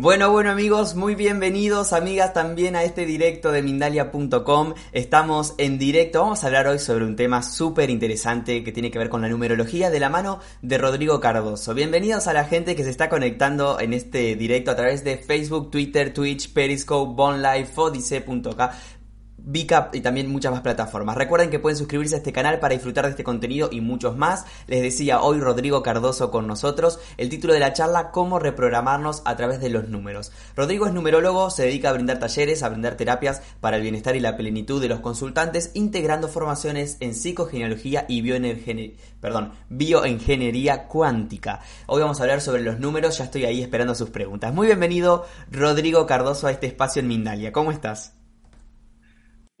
[0.00, 4.72] Bueno, bueno amigos, muy bienvenidos amigas también a este directo de Mindalia.com.
[4.92, 8.98] Estamos en directo, vamos a hablar hoy sobre un tema súper interesante que tiene que
[8.98, 11.74] ver con la numerología de la mano de Rodrigo Cardoso.
[11.74, 15.70] Bienvenidos a la gente que se está conectando en este directo a través de Facebook,
[15.70, 18.70] Twitter, Twitch, Periscope, BonLive, Fodice.k.
[19.44, 21.16] Bicap y también muchas más plataformas.
[21.16, 24.46] Recuerden que pueden suscribirse a este canal para disfrutar de este contenido y muchos más.
[24.66, 27.00] Les decía hoy Rodrigo Cardoso con nosotros.
[27.16, 30.32] El título de la charla, cómo reprogramarnos a través de los números.
[30.56, 34.20] Rodrigo es numerólogo, se dedica a brindar talleres, a brindar terapias para el bienestar y
[34.20, 38.20] la plenitud de los consultantes, integrando formaciones en psicogenealogía y
[39.20, 41.60] perdón, bioingeniería cuántica.
[41.86, 44.54] Hoy vamos a hablar sobre los números, ya estoy ahí esperando sus preguntas.
[44.54, 47.52] Muy bienvenido Rodrigo Cardoso a este espacio en Mindalia.
[47.52, 48.19] ¿Cómo estás?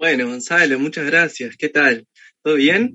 [0.00, 1.58] Bueno, Gonzalo, muchas gracias.
[1.58, 2.06] ¿Qué tal?
[2.42, 2.94] ¿Todo bien?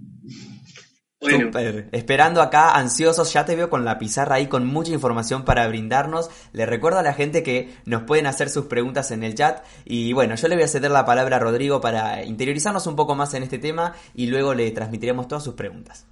[1.20, 1.46] Bueno.
[1.46, 1.88] Super.
[1.92, 6.32] Esperando acá, ansiosos, ya te veo con la pizarra ahí con mucha información para brindarnos.
[6.52, 9.64] Le recuerdo a la gente que nos pueden hacer sus preguntas en el chat.
[9.86, 13.14] Y bueno, yo le voy a ceder la palabra a Rodrigo para interiorizarnos un poco
[13.14, 16.08] más en este tema y luego le transmitiremos todas sus preguntas.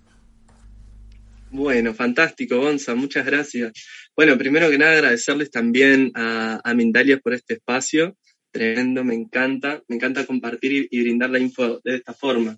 [1.49, 3.71] Bueno, fantástico, Gonza, muchas gracias.
[4.15, 8.15] Bueno, primero que nada agradecerles también a, a Mindalia por este espacio
[8.53, 12.57] tremendo, me encanta, me encanta compartir y, brindar la info de esta forma.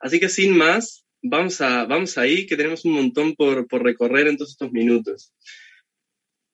[0.00, 4.26] Así que sin más, vamos, a, vamos ahí, que tenemos un montón por, por recorrer
[4.26, 5.32] en todos estos minutos.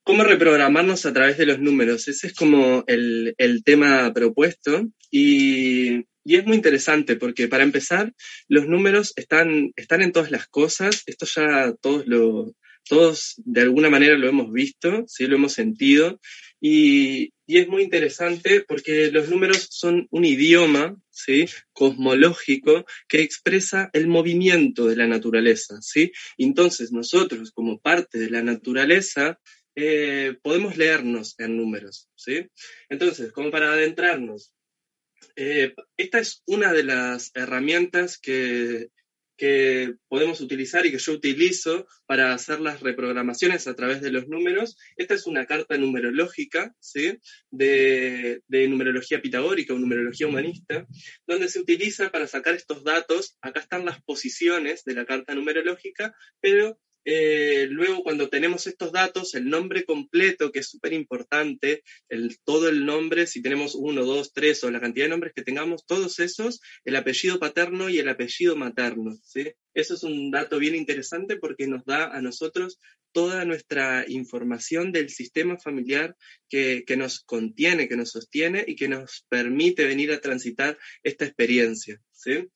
[0.04, 2.08] ¿Cómo reprogramarnos a través de los números?
[2.08, 8.12] Ese es como el, el tema propuesto y, y, es muy interesante porque para empezar,
[8.48, 12.52] los números están, están en todas las cosas, esto ya todos lo,
[12.88, 15.26] todos de alguna manera lo hemos visto, ¿sí?
[15.26, 16.20] lo hemos sentido,
[16.64, 21.46] y, es muy interesante porque los números son un idioma ¿sí?
[21.72, 25.82] cosmológico que expresa el movimiento de la naturaleza.
[25.82, 26.12] ¿sí?
[26.38, 29.38] Entonces nosotros, como parte de la naturaleza,
[29.74, 32.08] eh, podemos leernos en números.
[32.14, 32.48] ¿sí?
[32.88, 34.54] Entonces, como para adentrarnos,
[35.36, 38.88] eh, esta es una de las herramientas que
[39.36, 44.28] que podemos utilizar y que yo utilizo para hacer las reprogramaciones a través de los
[44.28, 44.76] números.
[44.96, 47.18] Esta es una carta numerológica, ¿sí?
[47.50, 50.86] de, de numerología pitagórica o numerología humanista,
[51.26, 53.36] donde se utiliza para sacar estos datos.
[53.40, 59.34] Acá están las posiciones de la carta numerológica, pero eh, luego, cuando tenemos estos datos,
[59.34, 61.82] el nombre completo, que es súper importante,
[62.44, 65.84] todo el nombre, si tenemos uno, dos, tres o la cantidad de nombres que tengamos,
[65.86, 69.16] todos esos, el apellido paterno y el apellido materno.
[69.24, 69.52] ¿sí?
[69.74, 72.78] Eso es un dato bien interesante porque nos da a nosotros
[73.10, 76.16] toda nuestra información del sistema familiar
[76.48, 81.24] que, que nos contiene, que nos sostiene y que nos permite venir a transitar esta
[81.24, 82.00] experiencia.
[82.12, 82.48] ¿sí?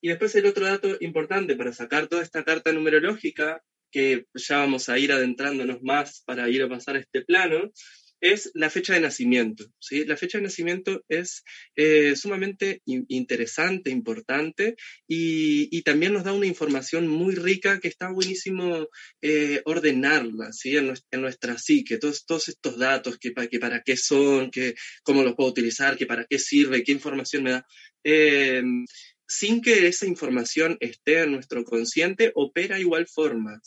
[0.00, 4.88] Y después el otro dato importante para sacar toda esta carta numerológica que ya vamos
[4.88, 7.72] a ir adentrándonos más para ir a pasar a este plano,
[8.20, 9.64] es la fecha de nacimiento.
[9.78, 10.04] ¿sí?
[10.04, 11.42] La fecha de nacimiento es
[11.74, 14.76] eh, sumamente interesante, importante
[15.08, 18.86] y, también nos da una información muy rica que está buenísimo
[19.22, 20.76] eh, ordenarla ¿sí?
[20.76, 25.34] en, nuestra, psique, todos, todos estos datos, que, que para qué son, que, cómo los
[25.34, 27.66] puedo utilizar, que para qué sirve, qué información me da.
[28.04, 28.62] Eh,
[29.30, 33.62] sin que esa información esté en nuestro consciente, opera igual forma.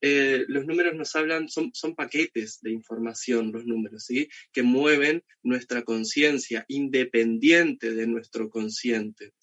[0.00, 4.28] Eh, los números nos hablan, son, son paquetes de información, los números, ¿sí?
[4.52, 9.34] que mueven nuestra conciencia, independiente de nuestro consciente.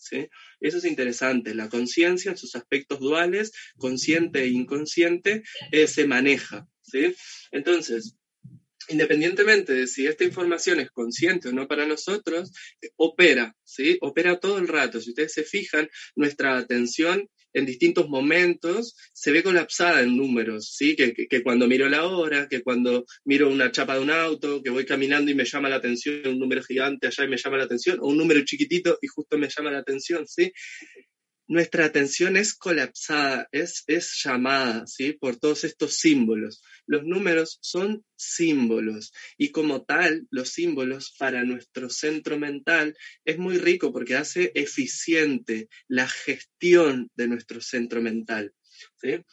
[0.60, 1.56] Eso es interesante.
[1.56, 6.68] La conciencia en sus aspectos duales, consciente e inconsciente, eh, se maneja.
[6.82, 7.16] ¿sí?
[7.52, 8.18] Entonces,
[8.90, 12.52] independientemente de si esta información es consciente o no para nosotros,
[12.82, 13.98] eh, opera, ¿sí?
[14.02, 15.02] Opera todo el rato.
[15.02, 20.96] Si ustedes se fijan, nuestra atención en distintos momentos se ve colapsada en números, ¿sí?
[20.96, 24.70] Que, que, cuando miro la hora, que cuando miro una chapa de un auto, que
[24.70, 27.64] voy caminando y me llama la atención un número gigante allá y me llama la
[27.64, 30.52] atención, o un número chiquitito y justo me llama la atención, ¿sí?
[31.48, 35.14] Nuestra atención es colapsada, es, es llamada, ¿sí?
[35.14, 36.64] Por todos estos símbolos.
[36.88, 43.58] Los números son símbolos y como tal, los símbolos para nuestro centro mental es muy
[43.58, 48.54] rico porque hace eficiente la gestión de nuestro centro mental,
[49.02, 49.24] ¿sí?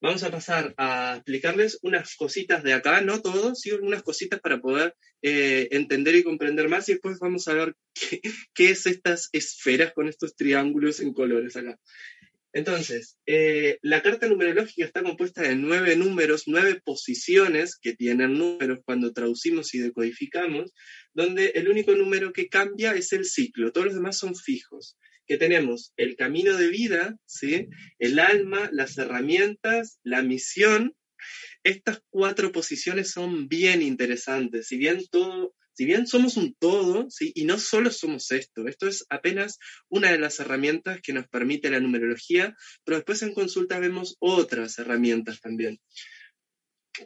[0.00, 4.60] Vamos a pasar a explicarles unas cositas de acá, no todo, sí unas cositas para
[4.60, 8.20] poder eh, entender y comprender más y después vamos a ver qué,
[8.52, 11.78] qué, es estas esferas con estos triángulos en colores acá.
[12.54, 18.78] Entonces, eh, la carta numerológica está compuesta de nueve números, nueve posiciones que tienen números
[18.84, 20.72] cuando traducimos y decodificamos,
[21.12, 24.96] donde el único número que cambia es el ciclo, todos los demás son fijos
[25.26, 27.68] que tenemos el camino de vida, ¿sí?
[27.98, 30.94] el alma, las herramientas, la misión.
[31.64, 34.68] Estas cuatro posiciones son bien interesantes.
[34.68, 37.32] Si bien todo, si bien somos un todo, ¿sí?
[37.34, 41.70] y no solo somos esto, esto es apenas una de las herramientas que nos permite
[41.70, 45.80] la numerología, pero después en consulta vemos otras herramientas también.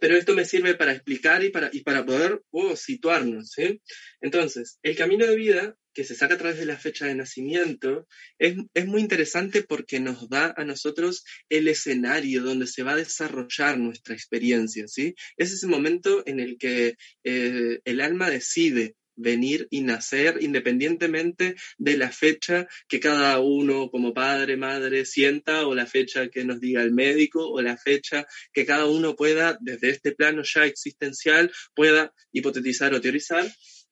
[0.00, 2.42] Pero esto me sirve para explicar y para, y para poder
[2.76, 3.52] situarnos.
[3.52, 3.80] ¿sí?
[4.20, 8.06] Entonces, el camino de vida que se saca a través de la fecha de nacimiento,
[8.38, 12.96] es, es, muy interesante porque nos da a nosotros el escenario donde se va a
[12.96, 15.16] desarrollar nuestra experiencia, ¿sí?
[15.36, 16.94] Es ese momento en el que
[17.24, 24.14] eh, el alma decide venir y nacer independientemente de la fecha que cada uno como
[24.14, 28.64] padre, madre sienta o la fecha que nos diga el médico o la fecha que
[28.64, 33.46] cada uno pueda desde este plano ya existencial pueda hipotetizar o teorizar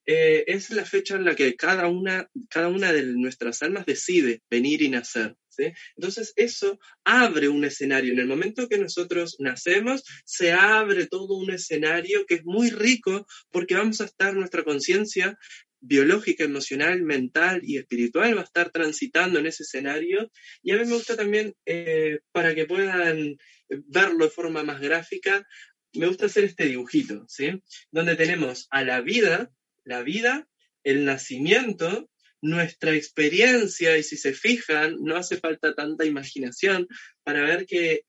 [0.06, 4.42] eh, es la fecha en la que cada una, cada una de nuestras almas decide
[4.48, 5.36] venir y nacer.
[5.48, 5.72] ¿sí?
[5.96, 8.12] Entonces eso abre un escenario.
[8.12, 13.26] En el momento que nosotros nacemos, se abre todo un escenario que es muy rico
[13.50, 15.36] porque vamos a estar nuestra conciencia
[15.80, 20.30] biológica, emocional, mental y espiritual va a estar transitando en ese escenario.
[20.62, 23.36] Y a mí me gusta también, eh, para que puedan
[23.68, 25.46] verlo de forma más gráfica,
[25.94, 27.62] me gusta hacer este dibujito, ¿sí?
[27.90, 29.50] Donde tenemos a la vida
[29.86, 30.46] la vida,
[30.84, 32.10] el nacimiento,
[32.42, 36.86] nuestra experiencia, y si se fijan, no hace falta tanta imaginación
[37.22, 38.02] para ver que,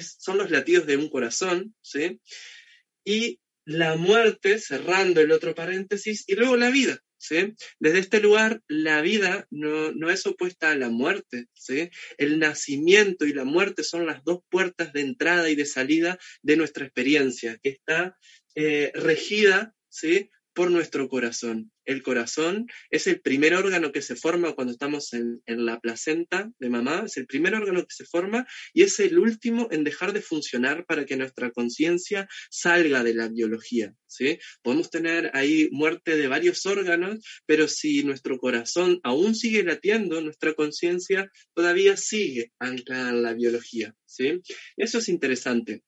[0.00, 2.20] son los latidos de un corazón, ¿sí?
[3.04, 7.54] Y la muerte, cerrando el otro paréntesis, y luego la vida, ¿sí?
[7.78, 11.90] Desde este lugar, la vida no, es opuesta a la muerte, ¿sí?
[12.16, 16.56] El nacimiento y la muerte son las dos puertas de entrada y de salida de
[16.56, 18.16] nuestra experiencia, que está
[18.54, 20.30] eh, regida, ¿sí?
[20.56, 21.70] Por nuestro corazón.
[21.84, 26.70] El corazón es el primer órgano que se forma cuando estamos en, la placenta de
[26.70, 30.22] mamá, es el primer órgano que se forma y es el último en dejar de
[30.22, 33.94] funcionar para que nuestra conciencia salga de la biología.
[34.06, 34.38] ¿sí?
[34.62, 40.54] Podemos tener ahí muerte de varios órganos, pero si nuestro corazón aún sigue latiendo, nuestra
[40.54, 43.94] conciencia todavía sigue anclada en la biología.
[44.06, 44.40] ¿sí?
[44.78, 45.82] Eso es interesante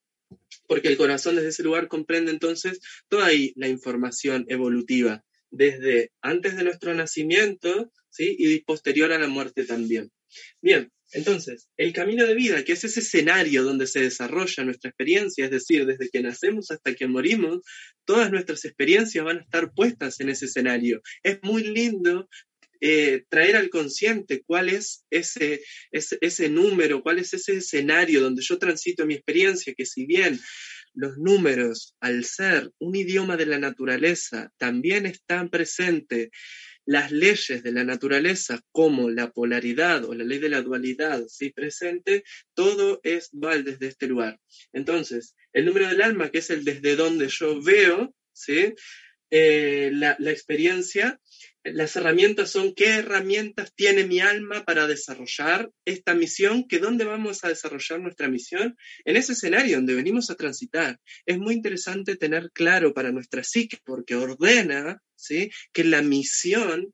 [0.67, 6.63] porque el corazón desde ese lugar comprende entonces toda la información evolutiva, desde antes de
[6.63, 8.35] nuestro nacimiento ¿sí?
[8.37, 10.11] y posterior a la muerte también.
[10.61, 15.45] Bien, entonces, el camino de vida, que es ese escenario donde se desarrolla nuestra experiencia,
[15.45, 17.61] es decir, desde que nacemos hasta que morimos,
[18.05, 21.01] todas nuestras experiencias van a estar puestas en ese escenario.
[21.23, 22.29] Es muy lindo
[22.81, 25.61] eh, traer al consciente cuál es ese,
[25.91, 30.39] ese, ese número, cuál es ese escenario donde yo transito mi experiencia, que si bien
[30.93, 36.29] los números, al ser un idioma de la naturaleza, también están presentes
[36.85, 41.51] las leyes de la naturaleza como la polaridad o la ley de la dualidad, ¿sí?
[41.51, 42.23] presente,
[42.55, 44.39] todo es dual desde este lugar.
[44.73, 48.73] Entonces, el número del alma, que es el desde donde yo veo, ¿sí?
[49.29, 51.21] Eh, la, la, experiencia,
[51.63, 57.43] las herramientas son qué herramientas tiene mi alma para desarrollar esta misión, que dónde vamos
[57.43, 60.99] a desarrollar nuestra misión, en ese escenario donde venimos a transitar.
[61.25, 65.51] Es muy interesante tener claro para nuestra psique, porque ordena ¿sí?
[65.73, 66.93] que la misión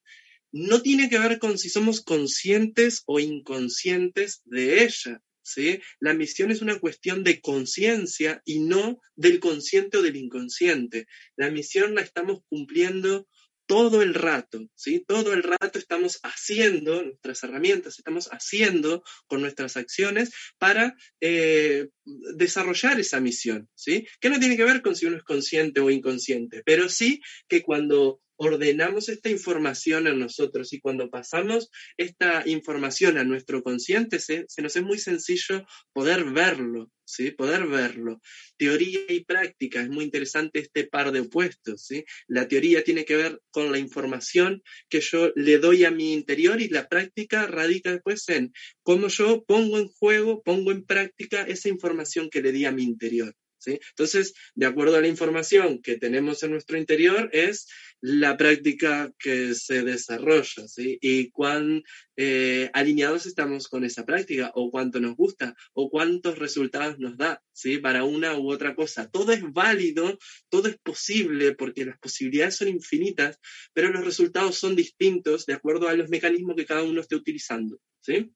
[0.52, 5.22] no tiene que ver con si somos conscientes o inconscientes de ella.
[5.48, 5.80] ¿Sí?
[6.00, 11.06] La misión es una cuestión de conciencia y no del consciente o del inconsciente.
[11.36, 13.28] La misión la estamos cumpliendo
[13.66, 15.04] todo el rato, ¿sí?
[15.08, 23.00] Todo el rato estamos haciendo nuestras herramientas, estamos haciendo con nuestras acciones para, eh, desarrollar
[23.00, 24.08] esa misión, ¿sí?
[24.20, 27.64] Que no tiene que ver con si uno es consciente o inconsciente, pero sí que
[27.64, 34.46] cuando ordenamos esta información a nosotros y cuando pasamos esta información a nuestro consciente, se,
[34.58, 37.32] nos es muy sencillo poder verlo, ¿sí?
[37.32, 38.22] Poder verlo.
[38.58, 42.04] Teoría y práctica, es muy interesante este par de opuestos, ¿sí?
[42.28, 46.62] La teoría tiene que ver con la información que yo le doy a mi interior
[46.62, 48.52] y la práctica radica después en
[48.84, 51.95] cómo yo pongo en juego, pongo en práctica esa información
[52.32, 53.36] que le di a mi interior.
[53.68, 57.68] Entonces, de acuerdo a la información que tenemos en nuestro interior, es
[58.02, 60.98] la práctica que se desarrolla, ¿sí?
[61.02, 61.84] Y cuán
[62.18, 67.42] eh, alineados estamos con esa práctica, o cuánto nos gusta, o cuántos resultados nos da,
[67.54, 67.78] ¿sí?
[67.78, 69.10] Para una u otra cosa.
[69.10, 70.18] Todo es válido,
[70.50, 73.40] todo es posible, porque las posibilidades son infinitas,
[73.74, 77.80] pero los resultados son distintos de acuerdo a los mecanismos que cada uno esté utilizando,
[78.02, 78.32] ¿sí?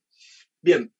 [0.61, 0.91] Bien,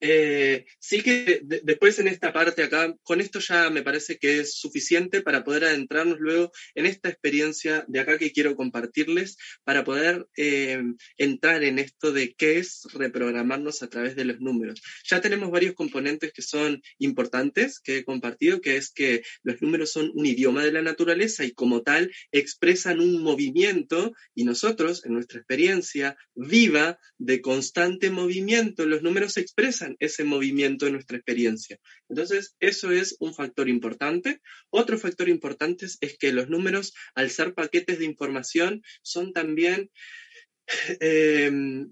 [0.00, 4.54] eh, sí que después en esta parte acá, con esto ya me parece que es
[4.54, 10.26] suficiente para poder adentrarnos luego en esta experiencia de acá que quiero compartirles, para poder
[10.36, 10.82] eh,
[11.16, 14.82] entrar en esto de qué es reprogramarnos a través de los números.
[15.08, 19.92] Ya tenemos varios componentes que son importantes que he compartido, que es que los números
[19.92, 25.14] son un idioma de la naturaleza y como tal expresan un movimiento y nosotros, en
[25.14, 31.78] nuestra experiencia viva de constante movimiento, los números expresan ese movimiento en nuestra experiencia.
[32.08, 34.40] Entonces, eso es un factor importante.
[34.70, 39.90] Otro factor importante es que los números, al ser paquetes de información, son también
[41.00, 41.86] eh,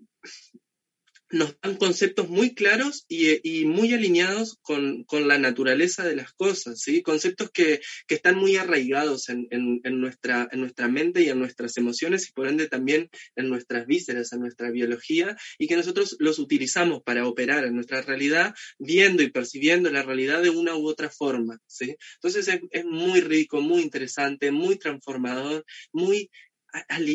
[1.35, 7.03] nos dan conceptos muy claros y, muy alineados con, la naturaleza de las cosas, ¿sí?
[7.03, 9.49] Conceptos que, están muy arraigados en,
[9.83, 14.33] nuestra, en nuestra mente y en nuestras emociones y por ende también en nuestras vísceras,
[14.33, 19.31] en nuestra biología y que nosotros los utilizamos para operar en nuestra realidad viendo y
[19.31, 21.97] percibiendo la realidad de una u otra forma, ¿sí?
[22.15, 26.31] Entonces es, es muy rico, muy interesante, muy transformador, muy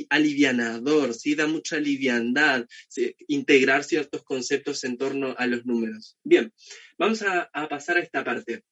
[0.09, 1.35] alivianador, ¿sí?
[1.35, 2.65] da mucha liviandad
[3.27, 6.17] integrar ciertos conceptos en torno a los números.
[6.23, 6.53] Bien,
[6.97, 8.63] vamos a, pasar a esta parte.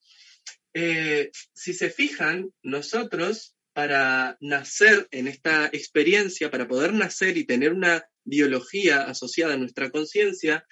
[0.74, 7.74] Eh, si se fijan, nosotros para nacer en esta experiencia, para poder nacer y tener
[7.74, 10.66] una biología asociada a nuestra conciencia,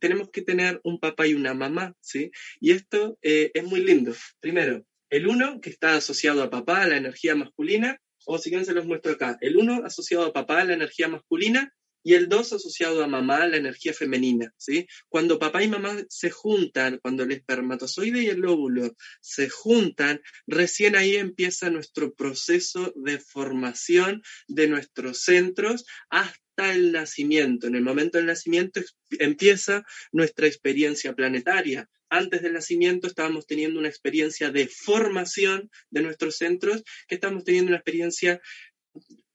[0.00, 2.30] tenemos que tener un papá y una mamá, ¿sí?
[2.60, 4.14] Y esto eh, es muy lindo.
[4.38, 8.66] Primero, el uno, que está asociado a papá, a la energía masculina, o si quieren
[8.66, 9.38] se los muestro acá.
[9.40, 13.56] El 1 asociado a papá, la energía masculina, y el 2 asociado a mamá, la
[13.56, 14.86] energía femenina, ¿sí?
[15.08, 20.96] Cuando papá y mamá se juntan, cuando el espermatozoide y el óvulo se juntan, recién
[20.96, 27.66] ahí empieza nuestro proceso de formación de nuestros centros hasta el nacimiento.
[27.66, 28.80] En el momento del nacimiento
[29.18, 31.88] empieza nuestra experiencia planetaria.
[32.10, 37.68] Antes del nacimiento estábamos teniendo una experiencia de formación de nuestros centros, que estamos teniendo
[37.68, 38.40] una experiencia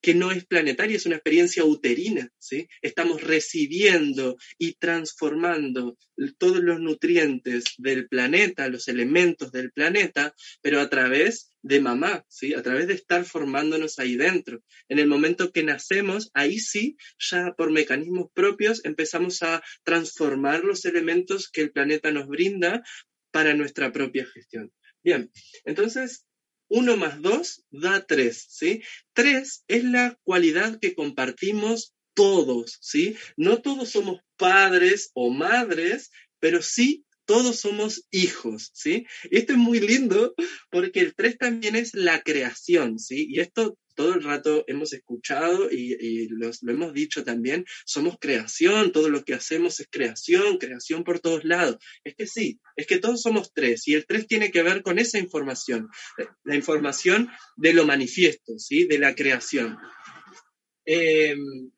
[0.04, 2.68] que no es planetaria, es una experiencia uterina, ¿sí?
[2.82, 5.98] Estamos recibiendo y transformando
[6.38, 12.54] todos los nutrientes del planeta, los elementos del planeta, pero a través de mamá, ¿sí?
[12.54, 14.62] A través de estar formándonos ahí dentro.
[14.90, 20.84] En el momento que nacemos, ahí sí, ya por mecanismos propios empezamos a transformar los
[20.84, 22.84] elementos que el planeta nos brinda
[23.32, 24.74] para nuestra propia gestión.
[25.02, 25.32] Bien,
[25.64, 26.26] entonces
[26.74, 28.82] 1 más 2 da 3, ¿sí?
[29.14, 33.16] 3 es la cualidad que compartimos todos, ¿sí?
[33.38, 39.06] No todos somos padres o madres, pero sí todos somos hijos, ¿sí?
[39.32, 40.34] esto es muy lindo
[40.72, 43.28] porque el 3 también es la creación, ¿sí?
[43.30, 49.10] Y esto todo el rato hemos escuchado y, lo hemos dicho también, somos creación, todo
[49.10, 51.78] lo que hacemos es creación, creación por todos lados.
[52.04, 55.00] Es que sí, es que todos somos tres y el tres tiene que ver con
[55.00, 55.90] esa información,
[56.44, 58.86] la información de lo manifiesto, ¿sí?
[58.86, 59.78] de la creación.
[60.86, 61.72] Em,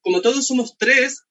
[0.00, 1.24] como todos somos tres,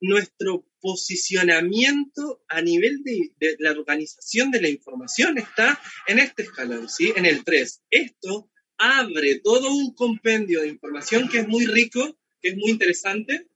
[0.00, 6.88] nuestro posicionamiento a nivel de, de, la organización de la información está en este escalón,
[6.88, 7.12] ¿sí?
[7.16, 7.82] en el 3.
[7.90, 13.48] Esto abre todo un compendio de información que es muy rico, que es muy interesante.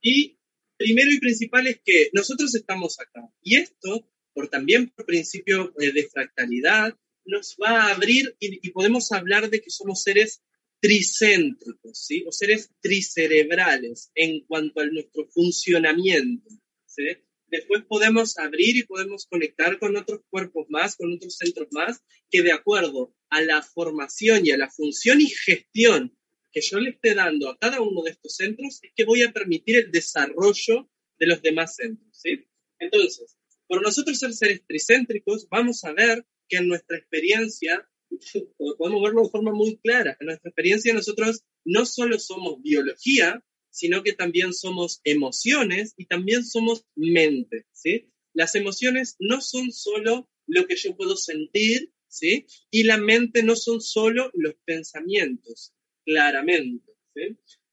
[0.00, 0.38] Y
[0.76, 3.28] primero y principal es que nosotros estamos acá.
[3.42, 6.96] Y esto, por también por principio de fractalidad,
[7.28, 10.42] nos va a abrir y, podemos hablar de que somos seres
[10.80, 12.24] tricéntricos, ¿sí?
[12.26, 16.48] O seres tricerebrales en cuanto a nuestro funcionamiento,
[16.86, 17.04] ¿sí?
[17.50, 22.42] Después podemos abrir y podemos conectar con otros cuerpos más, con otros centros más, que
[22.42, 26.16] de acuerdo a la formación y a la función y gestión
[26.52, 29.32] que yo le esté dando a cada uno de estos centros, es que voy a
[29.32, 30.88] permitir el desarrollo
[31.18, 32.08] de los demás centros.
[32.12, 32.46] ¿sí?
[32.78, 33.36] Entonces,
[33.66, 37.86] por nosotros ser seres tricéntricos, vamos a ver que en nuestra experiencia,
[38.78, 44.02] podemos verlo de forma muy clara, en nuestra experiencia nosotros no solo somos biología, sino
[44.02, 48.10] que también somos emociones y también somos mente, ¿sí?
[48.32, 52.46] Las emociones no son solo lo que yo puedo sentir, ¿sí?
[52.70, 55.72] Y la mente no son solo los pensamientos,
[56.04, 56.92] claramente.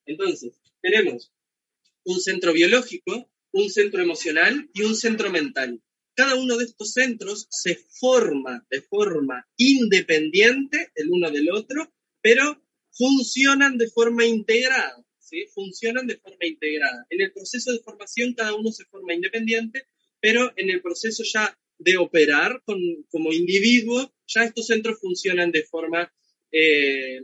[0.05, 1.31] Entonces, tenemos
[2.03, 5.81] un centro biológico, un centro emocional y un centro mental.
[6.15, 12.61] Cada uno de estos centros se forma de forma independiente el uno del otro, pero
[12.91, 15.45] funcionan de forma integrada, ¿sí?
[15.53, 17.05] Funcionan de forma integrada.
[17.09, 19.87] En el proceso de formación cada uno se forma independiente,
[20.19, 26.11] pero en el proceso ya de operar como individuo, ya estos centros funcionan de forma
[26.51, 27.21] eh,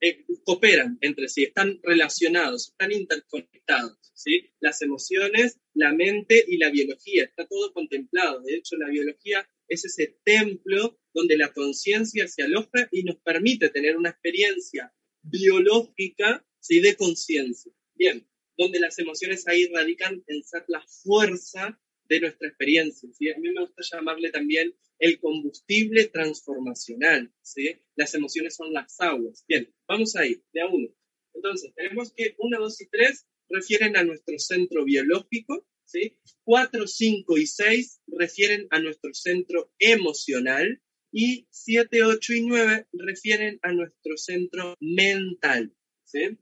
[0.00, 4.50] eh, cooperan entre sí, están relacionados, están interconectados, ¿sí?
[4.60, 8.40] Las emociones, la mente y la biología, está todo contemplado.
[8.40, 13.68] De hecho, la biología es ese templo donde la conciencia se aloja y nos permite
[13.68, 16.80] tener una experiencia biológica, ¿sí?
[16.80, 17.72] De conciencia.
[17.94, 18.26] Bien,
[18.56, 23.08] donde las emociones ahí radican en ser la fuerza de nuestra experiencia.
[23.12, 23.30] ¿sí?
[23.30, 27.32] A mí me gusta llamarle también el combustible transformacional.
[27.42, 27.80] ¿sí?
[27.96, 29.44] Las emociones son las aguas.
[29.48, 30.88] Bien, vamos ahí, de a uno.
[31.34, 36.18] Entonces, tenemos que 1, 2 y 3 refieren a nuestro centro biológico, ¿sí?
[36.44, 43.58] 4, 5 y 6 refieren a nuestro centro emocional y 7, 8 y 9 refieren
[43.62, 45.74] a nuestro centro mental,
[46.04, 46.38] ¿sí?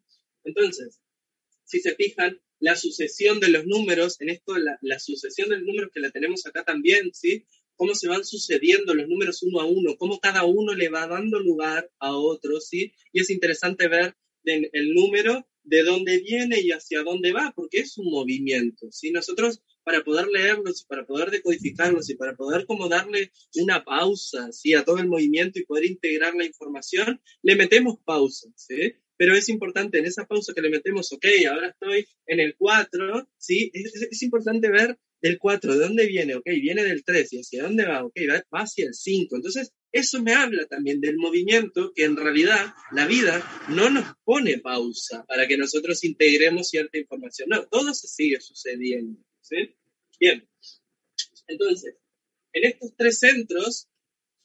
[0.48, 1.00] Entonces,
[1.64, 5.90] si se fijan, la sucesión de los números, en esto la, sucesión de los números
[5.92, 7.46] que la tenemos acá también, ¿sí?
[7.76, 11.38] Cómo se van sucediendo los números uno a uno, cómo cada uno le va dando
[11.38, 12.92] lugar a otro, ¿sí?
[13.12, 17.98] Y es interesante ver el número de dónde viene y hacia dónde va, porque es
[17.98, 19.10] un movimiento, ¿sí?
[19.12, 24.74] Nosotros para poder leerlos, para poder decodificarlos y para poder como darle una pausa, ¿sí?
[24.74, 28.94] A todo el movimiento y poder integrar la información, le metemos pausa, ¿sí?
[29.18, 33.28] Pero es importante en esa pausa que le metemos, ok, ahora estoy en el 4,
[33.36, 33.70] ¿sí?
[33.74, 36.36] Es, importante ver del 4, ¿de dónde viene?
[36.36, 38.04] Ok, viene del 3, ¿y hacia dónde va?
[38.04, 39.36] Ok, va, hacia el 5.
[39.36, 44.58] Entonces, eso me habla también del movimiento que en realidad la vida no nos pone
[44.58, 47.48] pausa para que nosotros integremos cierta información.
[47.48, 49.74] No, todo se sigue sucediendo, ¿sí?
[50.20, 50.48] Bien,
[51.48, 51.96] entonces,
[52.52, 53.88] en estos tres centros,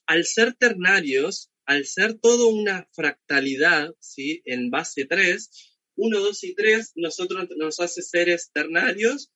[0.07, 4.41] al ser ternarios, al ser todo una fractalidad, ¿sí?
[4.45, 5.49] En base 3,
[5.95, 9.31] 1, 2 y 3, nosotros nos hace seres ternarios,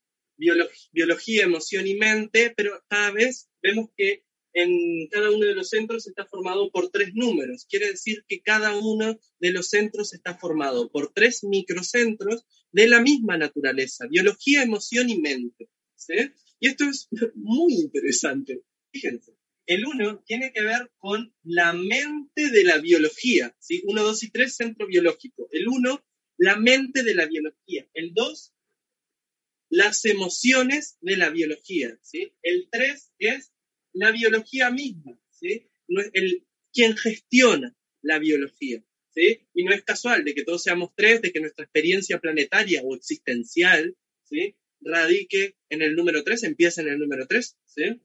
[0.92, 6.08] biología, emoción y mente, pero cada vez vemos que en cada uno de los centros
[6.08, 7.68] está formado por tres números.
[7.70, 13.02] Quiere decir que cada uno de los centros está formado por tres microcentros de la
[13.02, 15.70] misma naturaleza, biología, emoción y mente.
[15.96, 16.32] ¿sí?
[16.60, 18.64] Y esto es muy interesante.
[18.92, 19.37] Fíjense,
[19.68, 23.84] el 1 tiene que ver con la mente de la biología, ¿sí?
[23.86, 25.50] 1, 2 y 3, centro biológico.
[25.52, 26.06] El 1,
[26.38, 27.88] la mente de la biología.
[27.94, 28.54] El 2,
[29.70, 32.34] las emociones de la biología, ¿sí?
[32.42, 33.52] El 3 es
[33.92, 35.68] la biología misma, ¿sí?
[36.14, 39.48] El, quien gestiona la biología, ¿sí?
[39.54, 42.96] Y no es casual de que todos seamos tres, de que nuestra experiencia planetaria o
[42.96, 44.56] existencial, ¿sí?
[44.80, 48.02] Radique en el número 3, empieza en el número 3, ¿sí?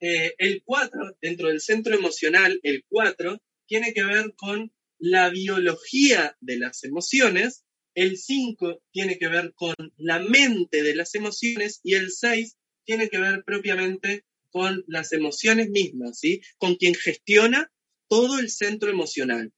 [0.00, 6.36] Eh, el 4, dentro del centro emocional, el 4 tiene que ver con la biología
[6.40, 11.94] de las emociones, el 5 tiene que ver con la mente de las emociones y
[11.94, 16.40] el 6 tiene que ver propiamente con las emociones mismas, ¿sí?
[16.58, 17.70] Con quien gestiona
[18.08, 19.52] todo el centro emocional.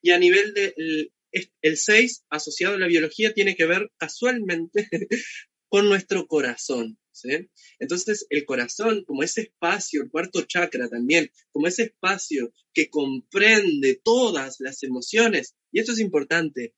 [0.00, 1.10] Y a nivel de
[1.62, 4.88] el 6 asociado a la biología tiene que ver casualmente
[5.68, 6.98] con nuestro corazón,
[7.78, 14.00] entonces, el corazón, como ese espacio, el cuarto chakra también, como ese espacio que comprende
[14.02, 16.74] todas las emociones, y esto es importante,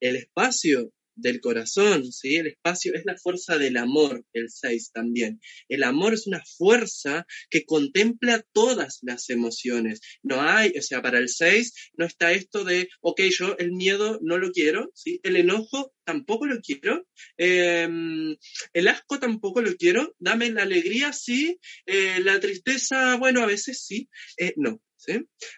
[0.00, 2.36] el espacio del corazón, ¿sí?
[2.36, 5.40] El espacio es la fuerza del amor, el 6 también.
[5.68, 10.00] El amor es una fuerza que contempla todas las emociones.
[10.22, 14.18] No hay, o sea, para el 6 no está esto de, ok, yo el miedo
[14.22, 15.20] no lo quiero, ¿sí?
[15.22, 18.36] El enojo tampoco lo quiero, em,
[18.72, 23.84] el asco tampoco lo quiero, dame la alegría, sí, eh, la tristeza, bueno, a veces
[23.84, 24.80] sí, eh, no,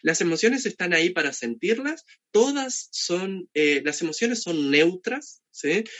[0.03, 5.43] las emociones están ahí para sentirlas, todas son, eh, las emociones son neutras,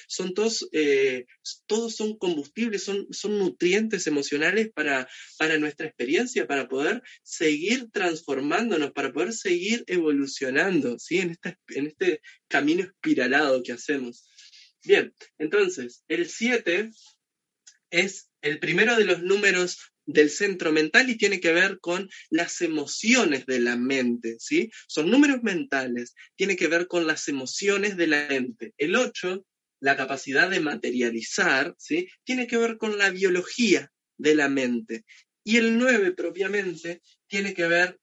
[0.09, 1.27] son todos, eh,
[1.67, 8.93] todos son combustibles, son, son nutrientes emocionales para, para nuestra experiencia, para poder seguir transformándonos,
[8.93, 11.19] para poder seguir evolucionando, ¿sí?
[11.19, 14.27] En, en este camino espiralado que hacemos.
[14.83, 16.91] Bien, entonces, el 7
[17.91, 22.61] es el primero de los números del centro mental y tiene que ver con las
[22.61, 24.71] emociones de la mente, ¿sí?
[24.87, 28.75] Son números mentales, tiene que ver con las emociones de la mente.
[28.77, 29.45] El 8,
[29.81, 32.09] la capacidad de materializar, ¿sí?
[32.25, 35.05] Tiene que ver con la biología de la mente.
[35.43, 37.99] Y el 9 propiamente tiene que ver,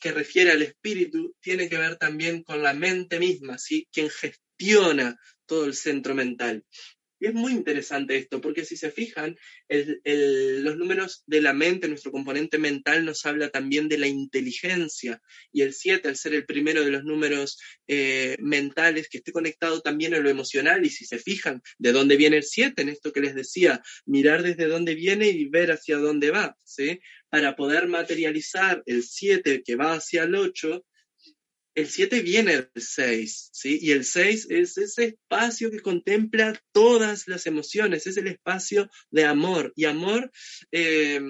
[0.00, 3.88] que refiere al espíritu, tiene que ver también con la mente misma, ¿sí?
[3.92, 6.64] Quien gestiona todo el centro mental.
[7.18, 9.36] Y es muy interesante esto, porque si se fijan,
[9.68, 15.20] los números de la mente, nuestro componente mental, nos habla también de la inteligencia.
[15.50, 19.80] Y el 7, al ser el primero de los números eh, mentales, que esté conectado
[19.80, 20.84] también a lo emocional.
[20.84, 22.82] Y si se fijan, ¿de dónde viene el 7?
[22.82, 26.56] En esto que les decía, mirar desde dónde viene y ver hacia dónde va.
[26.64, 27.00] ¿sí?
[27.30, 30.84] Para poder materializar el 7 que va hacia el 8,
[31.76, 33.78] el 7 viene del 6, ¿sí?
[33.82, 39.26] Y el 6 es ese espacio que contempla todas las emociones, es el espacio de
[39.26, 39.74] amor.
[39.76, 40.32] Y amor
[40.72, 41.20] eh,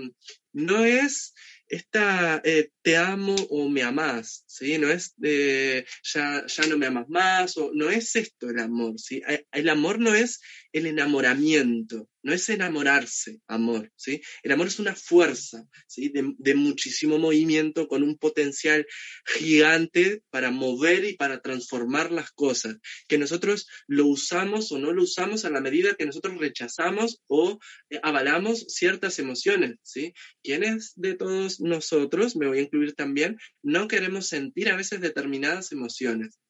[0.53, 1.35] no es
[1.69, 4.79] esta eh, te amo o me amas, ¿sí?
[4.79, 9.21] No es ya, ya, no me amas más, o no es esto el amor, ¿sí?
[9.51, 14.21] El amor no es el enamoramiento, no es enamorarse, amor, ¿sí?
[14.43, 16.13] El amor es una fuerza, ¿sí?
[16.13, 18.85] De, muchísimo movimiento con un potencial
[19.27, 25.05] gigante para mover y para transformar las cosas, que nosotros lo usamos o no lo
[25.05, 27.61] usamos a la medida que nosotros rechazamos o
[27.91, 30.13] eh, avalamos ciertas emociones, ¿sí?
[30.43, 35.71] ¿Quiénes de todos nosotros, me voy a incluir también, no queremos sentir a veces determinadas
[35.71, 36.41] emociones,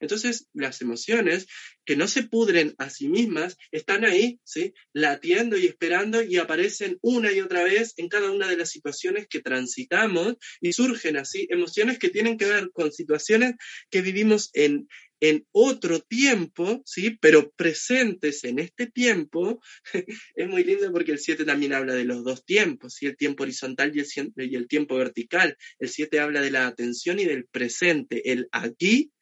[0.00, 1.46] Entonces, las emociones
[1.84, 4.74] que no se pudren a sí mismas están ahí, ¿sí?
[4.92, 9.26] Latiendo y esperando y aparecen una y otra vez en cada una de las situaciones
[9.28, 13.54] que transitamos y surgen así emociones que tienen que ver con situaciones
[13.90, 14.88] que vivimos en,
[15.20, 17.16] en otro tiempo, ¿sí?
[17.20, 19.60] pero presentes en este tiempo,
[20.34, 23.06] es muy lindo porque el 7 también habla de los dos tiempos, ¿sí?
[23.06, 25.56] el tiempo horizontal y el, y el tiempo vertical.
[25.78, 29.12] El 7 habla de la atención y del presente, el aquí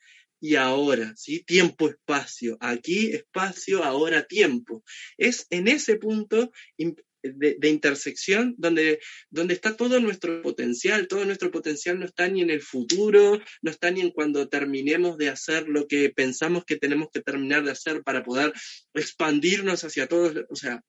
[0.40, 1.42] y ahora, ¿sí?
[1.44, 4.84] Tiempo, espacio, aquí, espacio, ahora, tiempo.
[5.16, 6.50] Es en ese punto
[7.22, 11.08] de, intersección donde, donde está todo nuestro potencial.
[11.08, 15.16] Todo nuestro potencial no está ni en el futuro, no está ni en cuando terminemos
[15.18, 18.52] de hacer lo que pensamos que tenemos que terminar de hacer para poder
[18.94, 20.34] expandirnos hacia todos.
[20.48, 20.82] O sea,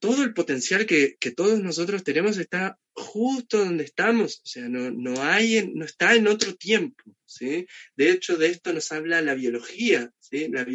[0.00, 5.22] todo el potencial que, todos nosotros tenemos está justo donde estamos, o sea, no, no,
[5.22, 7.66] hay, no está en otro tiempo, ¿sí?
[7.96, 10.48] De hecho, de esto nos habla la biología, ¿sí?
[10.48, 10.66] La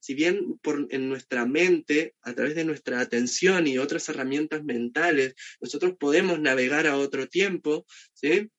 [0.00, 5.34] si bien por, en nuestra mente, a través de nuestra atención y otras herramientas mentales,
[5.60, 8.50] nosotros podemos navegar a otro tiempo, ¿sí?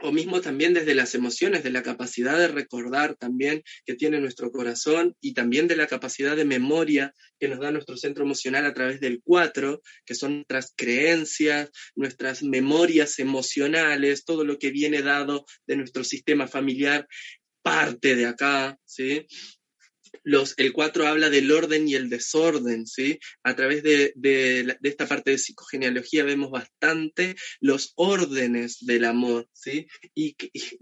[0.00, 4.50] O mismo también desde las emociones, de la capacidad de recordar también que tiene nuestro
[4.50, 8.74] corazón y también de la capacidad de memoria que nos da nuestro centro emocional a
[8.74, 15.44] través del cuatro, que son nuestras creencias, nuestras memorias emocionales, todo lo que viene dado
[15.66, 17.06] de nuestro sistema familiar
[17.62, 19.26] parte de acá, ¿sí?
[20.56, 23.18] El 4 habla del orden y el desorden, ¿sí?
[23.42, 24.12] A través de,
[24.82, 29.86] esta parte de psicogenealogía vemos bastante los órdenes del amor, ¿sí?
[30.14, 30.34] Y,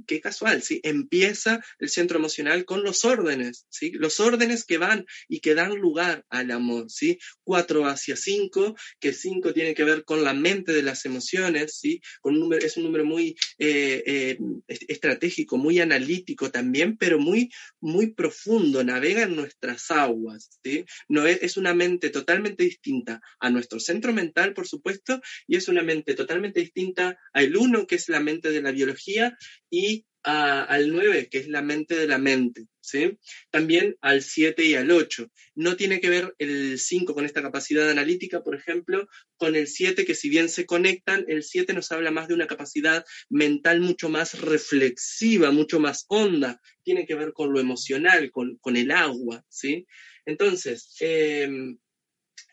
[0.06, 0.80] qué casual, ¿sí?
[0.82, 3.92] Empieza el centro emocional con los órdenes, ¿sí?
[3.92, 7.18] Los órdenes que van y que dan lugar al amor, ¿sí?
[7.44, 12.00] 4 hacia 5, que 5 tiene que ver con la mente de las emociones, ¿sí?
[12.20, 17.50] Con un número, es un número muy eh, eh, estratégico, muy analítico también, pero muy,
[17.80, 20.84] muy profundo, navega nuestras aguas, ¿sí?
[21.08, 25.68] No es, es una mente totalmente distinta a nuestro centro mental, por supuesto, y es
[25.68, 29.36] una mente totalmente distinta al uno, que es la mente de la biología,
[29.70, 33.18] y al 9, que es la mente de la mente, ¿sí?
[33.50, 35.30] También al 7 y al 8.
[35.56, 40.04] No tiene que ver el 5 con esta capacidad analítica, por ejemplo, con el 7,
[40.04, 44.08] que si bien se conectan, el 7 nos habla más de una capacidad mental mucho
[44.08, 49.44] más reflexiva, mucho más honda, tiene que ver con lo emocional, con, con el agua,
[49.48, 49.86] ¿sí?
[50.24, 51.48] Entonces, eh,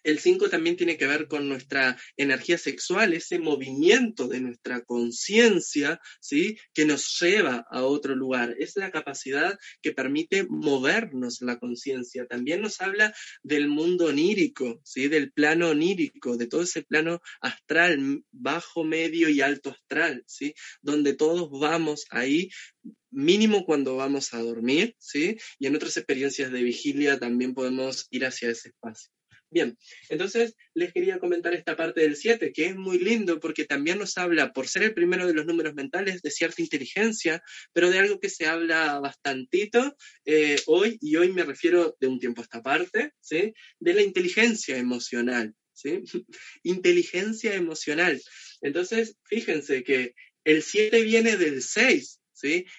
[0.04, 6.00] el 5 también tiene que ver con nuestra energía sexual, ese movimiento de nuestra conciencia,
[6.20, 6.58] ¿sí?
[6.74, 8.56] Que nos lleva a otro lugar.
[8.60, 12.26] Es la capacidad que permite movernos la conciencia.
[12.28, 13.13] También nos habla
[13.44, 15.08] del mundo onírico, ¿sí?
[15.08, 20.54] Del plano onírico, de todo ese plano astral, bajo, medio y alto astral, ¿sí?
[20.82, 22.50] Donde todos vamos ahí
[23.13, 25.38] mínimo cuando vamos a dormir, ¿sí?
[25.60, 29.12] Y en otras experiencias de vigilia también podemos ir hacia ese espacio.
[29.54, 29.78] Bien,
[30.10, 34.18] entonces les quería comentar esta parte del 7, que es muy lindo porque también nos
[34.18, 38.20] habla, por ser el primero de los números mentales, de cierta inteligencia, pero de algo
[38.20, 42.63] que se habla bastantito eh, hoy, y hoy me refiero de un tiempo a esta
[42.63, 43.54] parte, ¿sí?
[43.80, 45.54] de la inteligencia emocional.
[45.74, 46.02] ¿sí?
[46.63, 48.20] Inteligencia emocional.
[48.62, 52.22] Entonces, fíjense que el 7 viene del 6,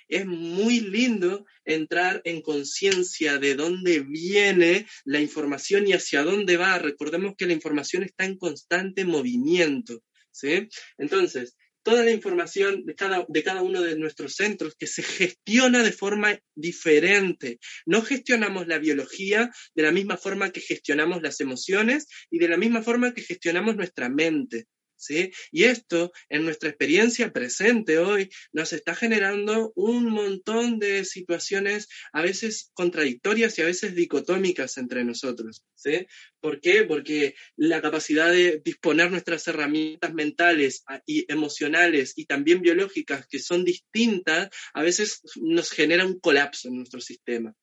[0.08, 6.78] Es muy lindo entrar en conciencia de dónde viene la información y hacia dónde va.
[6.78, 10.68] Recordemos que la información está en constante movimiento, ¿sí?
[10.98, 15.82] Entonces, toda la información de cada, de cada uno de nuestros centros que se gestiona
[15.82, 17.58] de forma diferente.
[17.86, 22.56] No gestionamos la biología de la misma forma que gestionamos las emociones y de la
[22.56, 24.66] misma forma que gestionamos nuestra mente.
[25.10, 32.22] Y esto, en nuestra experiencia presente hoy, nos está generando un montón de situaciones a
[32.22, 36.06] veces contradictorias y a veces dicotómicas entre nosotros, ¿sí?
[36.40, 36.84] ¿Por qué?
[36.84, 43.38] Porque la capacidad de disponer nuestras herramientas mentales ah, y emocionales y también biológicas que
[43.38, 47.54] son distintas, a veces nos genera un colapso en nuestro sistema.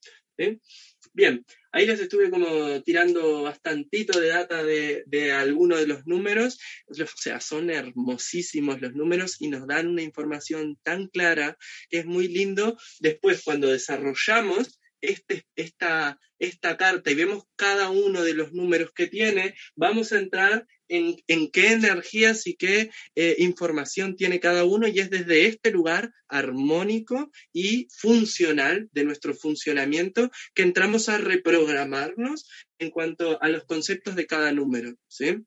[1.14, 6.60] Bien, ahí les estuve como tirando bastantito de data de, de algunos de los números,
[6.88, 11.58] o sea, son hermosísimos los números y nos dan una información tan clara
[11.90, 12.78] que es muy lindo.
[13.00, 19.08] Después, cuando desarrollamos este, esta, esta carta y vemos cada uno de los números que
[19.08, 25.00] tiene, vamos a entrar en, qué energías y qué eh, información tiene cada uno y
[25.00, 32.92] es desde este lugar armónico y funcional de nuestro funcionamiento que entramos a reprogramarnos en
[32.92, 34.94] cuanto a los conceptos de cada número.
[35.08, 35.38] ¿sí?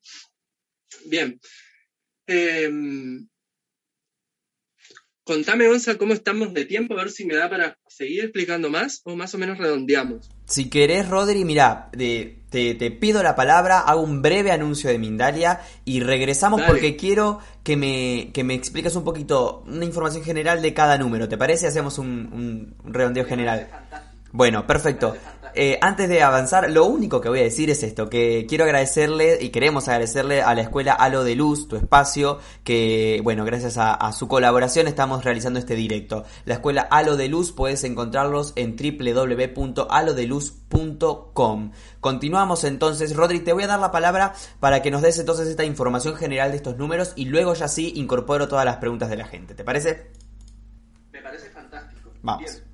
[1.07, 1.38] Bien.
[2.26, 3.28] Em,
[5.24, 9.00] Contame, Gonza, cómo estamos de tiempo, a ver si me da para seguir explicando más
[9.04, 10.28] o más o menos redondeamos.
[10.44, 15.62] Si querés, Rodri, mira, te, te, pido la palabra, hago un breve anuncio de Mindalia
[15.87, 20.74] y regresamos porque quiero que me, que me expliques un poquito una información general de
[20.74, 21.26] cada número.
[21.26, 21.66] ¿Te parece?
[21.66, 23.70] Hacemos un, un redondeo general.
[24.35, 25.16] Bueno, perfecto.
[25.55, 29.38] Eh, antes de avanzar, lo único que voy a decir es esto, que quiero agradecerle
[29.40, 34.11] y queremos agradecerle a la escuela Halo de Luz, tu espacio, que bueno, gracias a,
[34.11, 36.25] su colaboración estamos realizando este directo.
[36.47, 41.70] La escuela Halo de Luz puedes encontrarlos en www.alodeluz.com.
[42.01, 45.64] Continuamos entonces, Rodri, te voy a dar la palabra para que nos des entonces esta
[45.64, 49.27] información general de estos números y luego ya sí incorporo todas las preguntas de la
[49.27, 49.55] gente.
[49.55, 50.11] ¿Te parece?
[51.12, 52.11] Me parece fantástico.
[52.20, 52.64] Vamos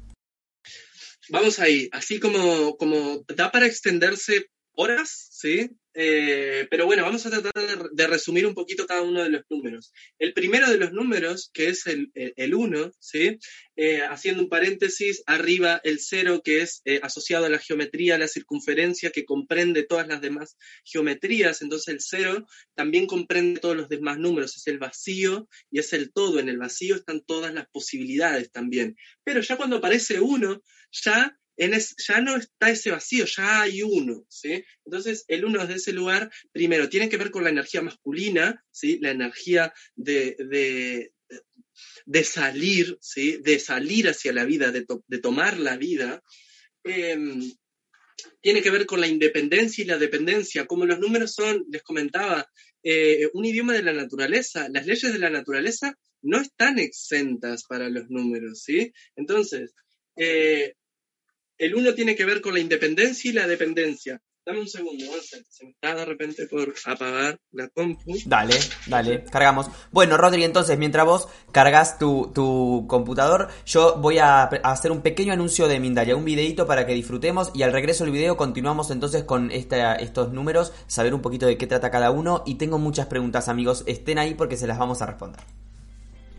[1.30, 5.70] vamos ahí, así como, como da para extenderse horas, ¿sí?
[5.94, 7.52] Eh, pero bueno, vamos a tratar
[7.92, 9.92] de, resumir un poquito cada uno de los números.
[10.18, 13.38] El primero de los números, que es el 1, ¿sí?
[13.82, 18.28] Eh, haciendo un paréntesis, arriba el 0, que es eh, asociado a la geometría, la
[18.28, 21.62] circunferencia, que comprende todas las demás geometrías.
[21.62, 26.12] Entonces el 0 también comprende todos los demás números, es el vacío y es el
[26.12, 26.40] todo.
[26.40, 28.96] En el vacío están todas las posibilidades también.
[29.24, 34.64] Pero ya cuando aparece 1, ya ya no está ese vacío, ya hay uno, ¿sí?
[34.84, 38.98] Entonces, el uno desde ese lugar, primero, tiene que ver con la energía masculina, ¿sí?
[39.00, 40.36] La energía de,
[42.06, 43.38] de, salir, ¿sí?
[43.42, 44.86] De salir hacia la vida, de,
[45.20, 46.22] tomar la vida.
[46.82, 47.52] Em,
[48.40, 50.66] tiene que ver con la independencia y la dependencia.
[50.66, 52.48] Como los números son, les comentaba,
[52.82, 57.90] eh, un idioma de la naturaleza, las leyes de la naturaleza no están exentas para
[57.90, 58.92] los números, ¿sí?
[59.16, 59.74] Entonces,
[60.16, 60.74] eh,
[61.60, 64.20] el uno tiene que ver con la independencia y la dependencia.
[64.46, 68.16] Dame un segundo, se me está de repente por apagar la compu.
[68.24, 68.54] Dale,
[68.86, 69.66] dale, cargamos.
[69.92, 75.34] Bueno, Rodri, entonces, mientras vos cargas tu, tu computador, yo voy a, hacer un pequeño
[75.34, 79.24] anuncio de Mindalia, un videito para que disfrutemos y al regreso del video continuamos entonces
[79.24, 83.48] con estos números, saber un poquito de qué trata cada uno y tengo muchas preguntas,
[83.48, 85.59] amigos, estén ahí porque se las vamos a responder.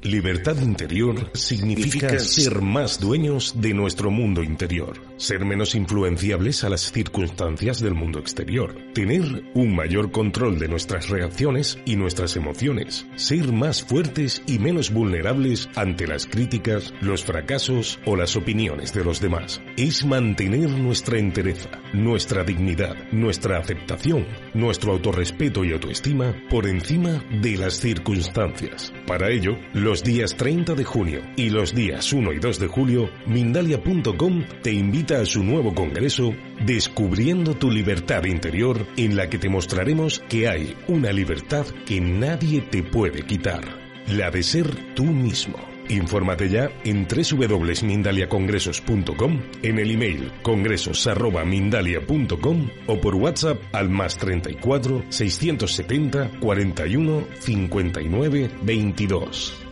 [0.04, 6.92] Libertad interior significa ser más dueños de nuestro mundo interior, ser menos influenciables a las
[6.92, 13.54] circunstancias del mundo exterior, tener un mayor control de nuestras reacciones y nuestras emociones, ser
[13.54, 19.22] más fuertes y menos vulnerables ante las críticas, los fracasos o las opiniones de los
[19.22, 19.62] demás.
[19.78, 27.58] Es mantener nuestra entereza, nuestra dignidad, nuestra aceptación, nuestro autorrespeto y autoestima por encima de
[27.58, 28.92] las circunstancias.
[29.06, 29.58] Para ello,
[29.92, 34.72] los días 30 de junio y los días 1 y 2 de julio, Mindalia.com te
[34.72, 36.34] invita a su nuevo congreso
[36.66, 42.62] Descubriendo tu libertad interior, en la que te mostraremos que hay una libertad que nadie
[42.62, 43.66] te puede quitar,
[44.08, 45.58] la de ser tú mismo.
[45.90, 56.40] Infórmate ya en www.mindaliacongresos.com, en el email congresos.mindalia.com o por WhatsApp al más 34 670
[56.40, 59.71] 41 59 22.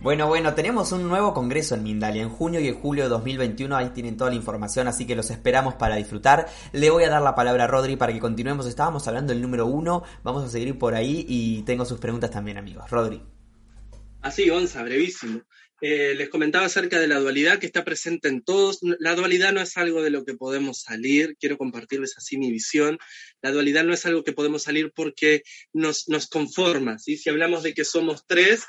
[0.00, 3.76] Bueno, bueno, tenemos un nuevo congreso en Mindalia en junio y en julio de 2021.
[3.76, 6.46] Ahí tienen toda la información, así que los esperamos para disfrutar.
[6.72, 8.68] Le voy a dar la palabra a Rodri para que continuemos.
[8.68, 12.58] Estábamos hablando del número uno, vamos a seguir por ahí y tengo sus preguntas también,
[12.58, 12.88] amigos.
[12.88, 13.20] Rodri.
[14.22, 15.42] Así, Gonza, brevísimo.
[15.80, 18.78] Eh, les comentaba acerca de la dualidad que está presente en todos.
[19.00, 22.98] La dualidad no es algo de lo que podemos salir, quiero compartirles así mi visión.
[23.42, 27.00] La dualidad no es algo que podemos salir porque nos, nos conforma.
[27.00, 27.16] ¿sí?
[27.16, 28.64] Si hablamos de que somos tres,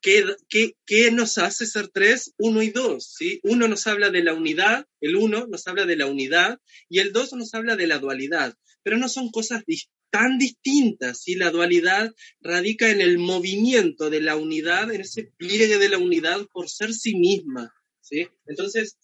[0.00, 2.32] ¿Qué, nos hace ser tres?
[2.38, 3.40] Uno y dos, ¿sí?
[3.42, 6.58] Uno nos habla de la unidad, el uno nos habla de la unidad
[6.88, 9.62] y el dos nos habla de la dualidad, pero no son cosas
[10.10, 11.34] tan distintas, ¿sí?
[11.34, 16.46] La dualidad radica en el movimiento de la unidad, en ese pliegue de la unidad
[16.52, 18.26] por ser sí misma, ¿sí?
[18.46, 18.98] Entonces,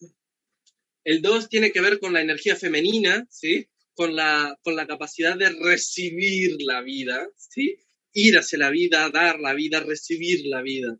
[1.03, 3.67] el dos tiene que ver con la energía femenina, ¿sí?
[3.93, 7.77] Con la, con la capacidad de recibir la vida, ¿sí?
[8.17, 10.97] Ir hacia la vida, dar la vida, recibir la vida.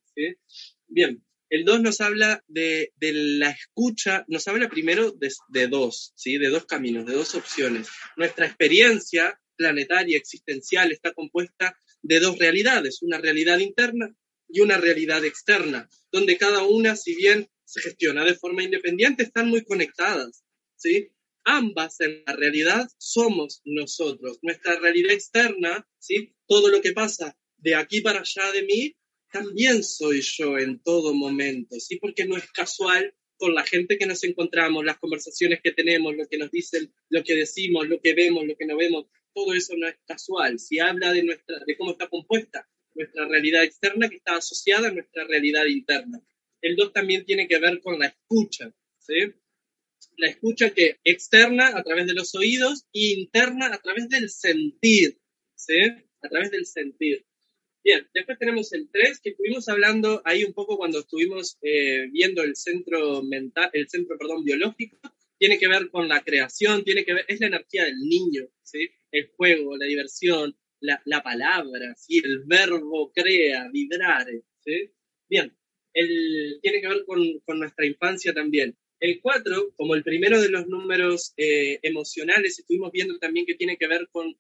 [0.88, 6.38] Bien, el 2 nos habla de, la escucha, nos habla primero de, dos, ¿sí?
[6.38, 7.88] de dos caminos, de dos opciones.
[8.18, 14.16] Nuestra experiencia planetaria, existencial, está compuesta de dos realidades, una realidad interna
[14.48, 19.50] y una realidad externa, donde cada una, si bien se gestiona de forma independiente, están
[19.50, 20.44] muy conectadas.
[20.76, 21.10] ¿sí?
[21.48, 24.40] Ambas en la realidad somos nosotros.
[24.42, 26.36] Nuestra realidad externa, ¿sí?
[26.46, 28.96] todo lo que pasa de aquí para allá de mí,
[29.32, 31.98] también soy yo en todo momento, ¿sí?
[31.98, 36.28] porque no es casual con la gente que nos encontramos, las conversaciones que tenemos, lo
[36.28, 39.74] que nos dicen, lo que decimos, lo que vemos, lo que no vemos, todo eso
[39.78, 40.60] no es casual.
[40.60, 44.92] Si habla de, nuestra, de cómo está compuesta nuestra realidad externa que está asociada a
[44.92, 46.20] nuestra realidad interna.
[46.62, 49.34] El dos también tiene que ver con la escucha, ¿sí?
[50.18, 55.20] La escucha que externa a través de los oídos y interna a través del sentir,
[55.56, 55.80] ¿sí?
[56.22, 57.26] A través del sentir.
[57.84, 62.44] Bien, después tenemos el 3, que estuvimos hablando ahí un poco cuando estuvimos eh, viendo
[62.44, 64.98] el centro mental, el centro, perdón, biológico,
[65.38, 68.90] tiene que ver con la creación, tiene que ver, es la energía del niño, ¿sí?
[69.12, 72.20] El juego, la diversión, la, la palabra, ¿sí?
[72.24, 74.28] El verbo crea, vibrar,
[74.60, 74.92] ¿sí?
[75.30, 75.56] Bien,
[75.94, 78.76] el, tiene que ver con, con nuestra infancia también.
[79.00, 83.78] El 4, como el primero de los números eh, emocionales, estuvimos viendo también que tiene
[83.78, 84.36] que ver con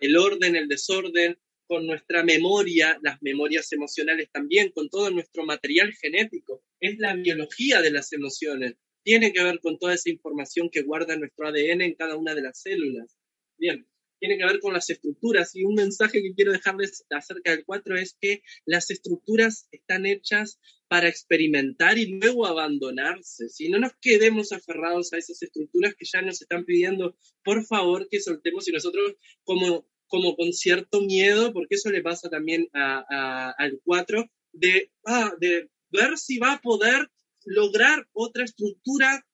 [0.00, 5.92] el orden, el desorden, con nuestra memoria, las memorias emocionales también, con todo nuestro material
[5.92, 6.64] genético.
[6.80, 8.76] Es la biología de las emociones.
[9.02, 12.42] Tiene que ver con toda esa información que guarda nuestro ADN en cada una de
[12.42, 13.14] las células.
[13.58, 13.86] Bien,
[14.18, 15.54] tiene que ver con las estructuras.
[15.54, 20.58] Y un mensaje que quiero dejarles acerca del 4 es que las estructuras están hechas
[20.88, 23.48] para experimentar y luego abandonarse.
[23.48, 28.08] Si no nos quedemos aferrados a esas estructuras que ya nos están pidiendo, por favor,
[28.08, 33.80] que soltemos y nosotros como, como con cierto miedo, porque eso le pasa también al
[33.84, 37.10] 4, de, ah, de ver si va a poder
[37.44, 39.24] lograr otra estructura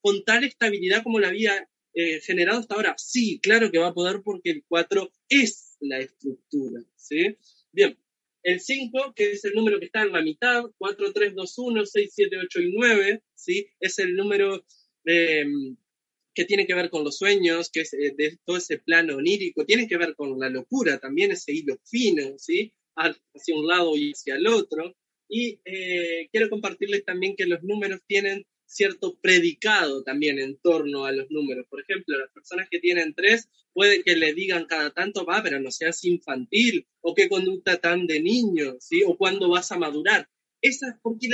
[0.00, 2.94] con tal estabilidad como la había eh, generado hasta ahora?
[2.98, 7.38] Sí, claro que va a poder porque el 4 es la estructura, ¿sí?
[7.72, 7.98] Bien,
[8.42, 11.86] el 5, que es el número que está en la mitad, 4, 3, 2, 1,
[11.86, 13.66] 6, 7, 8 y 9, ¿sí?
[13.80, 14.62] Es el número
[15.06, 15.76] em,
[16.34, 19.64] que tiene que ver con los sueños, que es eh, de todo ese plano onírico,
[19.64, 22.74] tiene que ver con la locura, también ese hilo fino, ¿sí?
[22.94, 24.94] Hacia un lado y hacia el otro.
[25.30, 31.12] Y eh, quiero compartirles también que los números tienen cierto predicado también en torno a
[31.12, 31.66] los números.
[31.68, 35.60] Por ejemplo, las personas que tienen tres, puede que le digan cada tanto, va, pero
[35.60, 39.02] no seas infantil, o qué conducta tan de niño, ¿sí?
[39.06, 40.28] O cuándo vas a madurar.
[40.60, 41.28] Esa es porque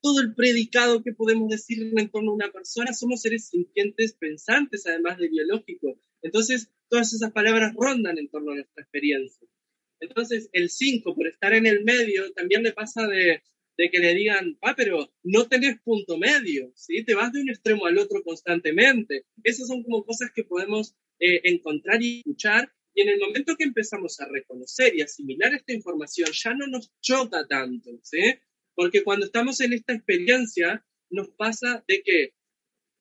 [0.00, 4.86] todo el predicado que podemos decir en torno a una persona, somos seres sintientes, pensantes,
[4.86, 5.96] además de biológicos.
[6.22, 9.48] Entonces, todas esas palabras rondan en torno a nuestra experiencia.
[10.00, 13.42] Entonces, el 5, por estar en el medio, también le pasa de,
[13.76, 17.04] de que le digan, ah, pero no tenés punto medio, ¿sí?
[17.04, 19.26] Te vas de un extremo al otro constantemente.
[19.42, 22.72] Esas son como cosas que podemos eh, encontrar y escuchar.
[22.94, 26.92] Y en el momento que empezamos a reconocer y asimilar esta información, ya no nos
[27.00, 28.34] choca tanto, ¿sí?
[28.74, 32.34] Porque cuando estamos en esta experiencia, nos pasa de que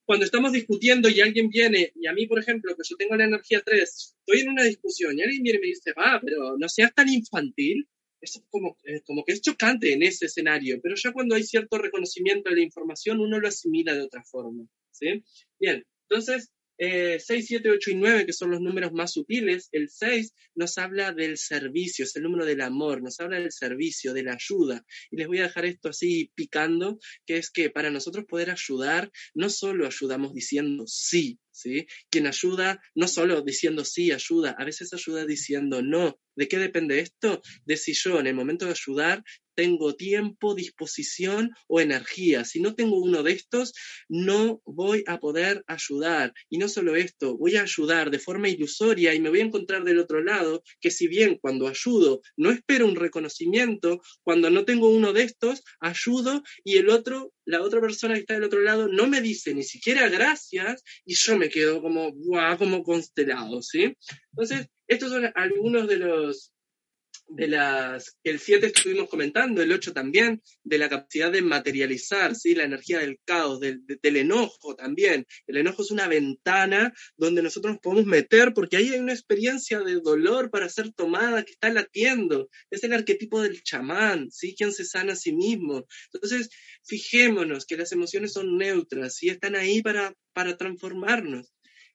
[0.06, 3.26] cuando estamos discutiendo y alguien viene, y a mí, por ejemplo, que yo tengo la
[3.26, 6.68] energía 3, estoy en una discusión y alguien viene y me dice, va, pero no
[6.68, 7.88] seas tan infantil,
[8.24, 11.78] es como, eh, como que es chocante en ese escenario, pero ya cuando hay cierto
[11.78, 14.66] reconocimiento de la información, uno lo asimila de otra forma.
[14.92, 15.24] ¿sí?
[15.60, 20.34] Bien, entonces, 6, 7, 8 y 9, que son los números más sutiles, el 6
[20.56, 24.34] nos habla del servicio, es el número del amor, nos habla del servicio, de la
[24.34, 24.84] ayuda.
[25.12, 29.12] Y les voy a dejar esto así picando, que es que para nosotros poder ayudar,
[29.34, 31.88] no solo ayudamos diciendo sí, ¿sí?
[32.10, 36.20] Quien ayuda no solo diciendo sí, ayuda, a veces ayuda diciendo no.
[36.36, 37.42] ¿De qué depende esto?
[37.66, 39.24] De si yo en el momento de ayudar
[39.56, 42.43] tengo tiempo, disposición o energía.
[42.43, 43.74] Si no tengo uno de estos,
[44.10, 46.34] no voy a poder ayudar.
[46.49, 49.84] Y no solo esto, voy a ayudar de forma ilusoria y me voy a encontrar
[49.84, 54.89] del otro lado que si bien cuando ayudo no espero un reconocimiento, cuando no tengo
[54.89, 58.88] uno de estos, ayudo y el otro, la otra persona que está del otro lado
[58.88, 63.96] no me dice ni siquiera gracias y yo me quedo como, guau, como constelado, ¿sí?
[64.32, 66.53] Entonces, estos son algunos de los
[67.28, 72.55] de las el 7 estuvimos comentando, el 8 también, de la capacidad de materializar, ¿sí?
[72.55, 75.26] la energía del caos, del, enojo también.
[75.47, 79.80] El enojo es una ventana donde nosotros nos podemos meter porque ahí hay una experiencia
[79.80, 82.49] de dolor para ser tomada que está latiendo.
[82.69, 84.55] Es el arquetipo del chamán, ¿sí?
[84.55, 85.86] quien se sana a sí mismo.
[86.13, 86.49] Entonces,
[86.84, 91.53] fijémonos que las emociones son neutras y están ahí para, para transformarnos.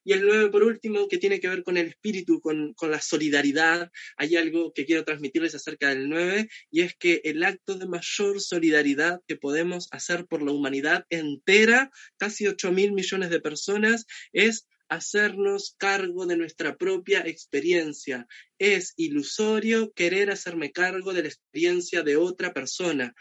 [0.09, 2.99] Y el 9, por último, que tiene que ver con el espíritu, con, con, la
[2.99, 3.91] solidaridad.
[4.17, 8.41] Hay algo que quiero transmitirles acerca del 9, y es que el acto de mayor
[8.41, 14.65] solidaridad que podemos hacer por la humanidad entera, casi 8 mil millones de personas, es
[14.89, 18.25] hacernos cargo de nuestra propia experiencia.
[18.57, 23.13] Es ilusorio querer hacerme cargo de la experiencia de otra persona.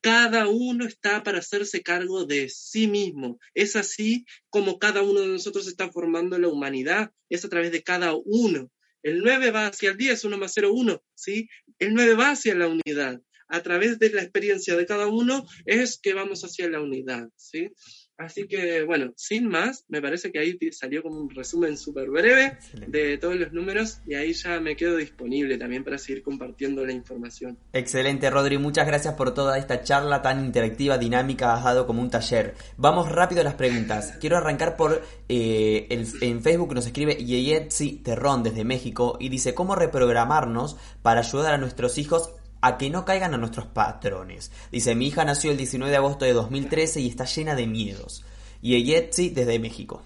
[0.00, 3.38] Cada uno está para hacerse cargo de sí mismo.
[3.54, 7.10] Es así como cada uno de nosotros está formando la humanidad.
[7.28, 8.70] Es a través de cada uno.
[9.02, 11.02] El 9 va hacia el 10, 1 más 0, 1.
[11.14, 11.48] ¿sí?
[11.78, 13.20] El 9 va hacia la unidad.
[13.48, 17.28] A través de la experiencia de cada uno es que vamos hacia la unidad.
[17.36, 17.70] ¿sí?
[18.18, 22.46] Así que, bueno, sin más, me parece que ahí salió como un resumen súper breve
[22.46, 22.98] Excelente.
[22.98, 26.92] de todos los números y ahí ya me quedo disponible también para seguir compartiendo la
[26.92, 27.58] información.
[27.72, 28.56] Excelente, Rodri.
[28.56, 32.54] Muchas gracias por toda esta charla tan interactiva, dinámica, has dado como un taller.
[32.78, 34.16] Vamos rápido a las preguntas.
[34.18, 39.54] Quiero arrancar por eh, el, en Facebook nos escribe Yeyetsi Terrón desde México y dice,
[39.54, 42.34] ¿cómo reprogramarnos para ayudar a nuestros hijos
[42.66, 44.50] a que no caigan a nuestros patrones.
[44.72, 48.24] Dice, mi hija nació el 19 de agosto de 2013 y está llena de miedos.
[48.60, 50.02] Y Eyetzi desde México.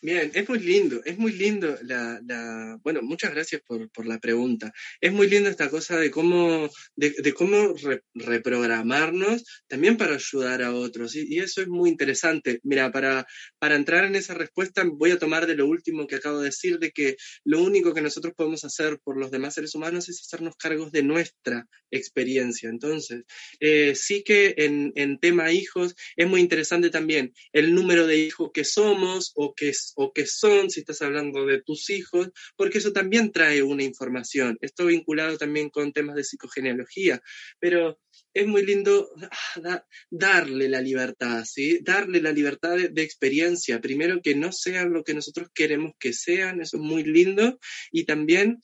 [0.00, 4.20] Bien, es muy lindo, es muy lindo la, la bueno, muchas gracias por, por, la
[4.20, 4.72] pregunta.
[5.00, 10.72] Es muy lindo esta cosa de cómo, de, cómo re, reprogramarnos también para ayudar a
[10.72, 11.16] otros.
[11.16, 12.60] Y, y, eso es muy interesante.
[12.62, 13.26] Mira, para,
[13.58, 16.78] para entrar en esa respuesta voy a tomar de lo último que acabo de decir,
[16.78, 20.54] de que lo único que nosotros podemos hacer por los demás seres humanos es hacernos
[20.54, 22.68] cargos de nuestra experiencia.
[22.68, 23.24] Entonces,
[23.58, 28.50] eh, sí que en, en tema hijos es muy interesante también el número de hijos
[28.54, 32.92] que somos o que o qué son, si estás hablando de tus hijos, porque eso
[32.92, 34.58] también trae una información.
[34.60, 37.22] Esto vinculado también con temas de psicogenealogía,
[37.58, 37.98] pero
[38.34, 39.10] es muy lindo
[39.64, 41.80] ah, darle la libertad, ¿sí?
[41.82, 43.80] Darle la libertad de, de, experiencia.
[43.80, 47.58] Primero, que no sean lo que nosotros queremos que sean, eso es muy lindo.
[47.90, 48.60] Y también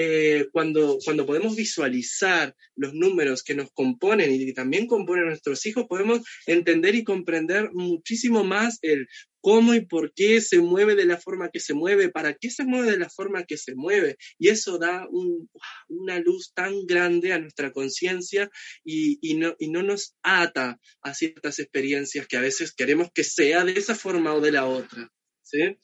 [0.00, 5.30] eh, cuando, cuando podemos visualizar los números que nos componen y que también componen a
[5.30, 9.08] nuestros hijos, podemos entender y comprender muchísimo más el
[9.48, 12.64] cómo y por qué se mueve de la forma que se mueve, para qué se
[12.64, 14.18] mueve de la forma que se mueve.
[14.38, 15.48] Y eso da un,
[15.88, 18.50] una luz tan grande a nuestra conciencia
[18.84, 23.24] y, y, no, y no nos ata a ciertas experiencias que a veces queremos que
[23.24, 25.10] sea de esa forma o de la otra.
[25.42, 25.78] ¿sí?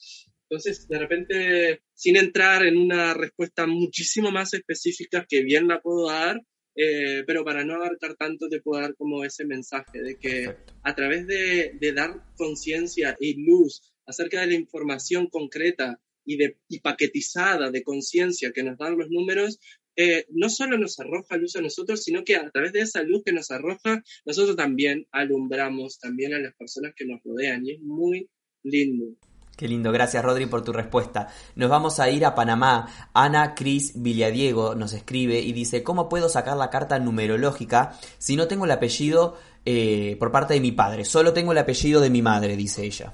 [0.50, 6.08] Entonces, de repente, sin entrar en una respuesta muchísimo más específica que bien la puedo
[6.08, 6.38] dar,
[6.74, 10.74] eh, pero para no abarcar tanto te puedo dar como ese mensaje de que Perfecto.
[10.82, 16.56] a través de, de dar conciencia y luz acerca de la información concreta y, de,
[16.68, 19.58] y paquetizada de conciencia que nos dan los números,
[19.96, 23.22] eh, no solo nos arroja luz a nosotros, sino que a través de esa luz
[23.24, 27.80] que nos arroja, nosotros también alumbramos también a las personas que nos rodean y es
[27.80, 28.28] muy
[28.64, 29.16] lindo.
[29.56, 31.28] Qué lindo, gracias Rodri por tu respuesta.
[31.54, 33.10] Nos vamos a ir a Panamá.
[33.14, 38.48] Ana Cris Villadiego nos escribe y dice, ¿cómo puedo sacar la carta numerológica si no
[38.48, 41.04] tengo el apellido eh, por parte de mi padre?
[41.04, 43.12] Solo tengo el apellido de mi madre, dice ella.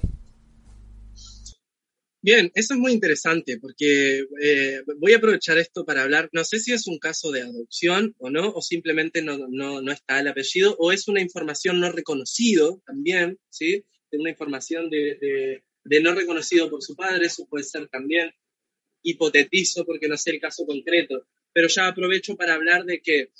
[2.23, 6.59] Bien, eso es muy interesante porque eh, voy a aprovechar esto para hablar, no sé
[6.59, 10.27] si es un caso de adopción o no, o simplemente no, no, no está el
[10.27, 13.85] apellido, o es una información no reconocido también, ¿sí?
[14.11, 18.33] Una información de, de de no reconocido por su padre, eso puede ser también,
[19.03, 23.31] hipotetizo porque no sé el caso concreto, pero ya aprovecho para hablar de que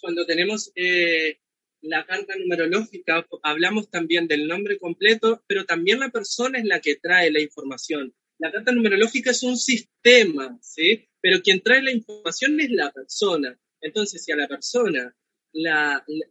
[0.00, 1.38] cuando tenemos eh,
[1.82, 6.96] la carta numerológica, hablamos también del nombre completo, pero también la persona es la que
[6.96, 8.14] trae la información.
[8.38, 11.08] La carta numerológica es un sistema, ¿sí?
[11.20, 13.58] Pero quien trae la información es la persona.
[13.80, 15.14] Entonces, si a la persona
[15.52, 16.26] la, la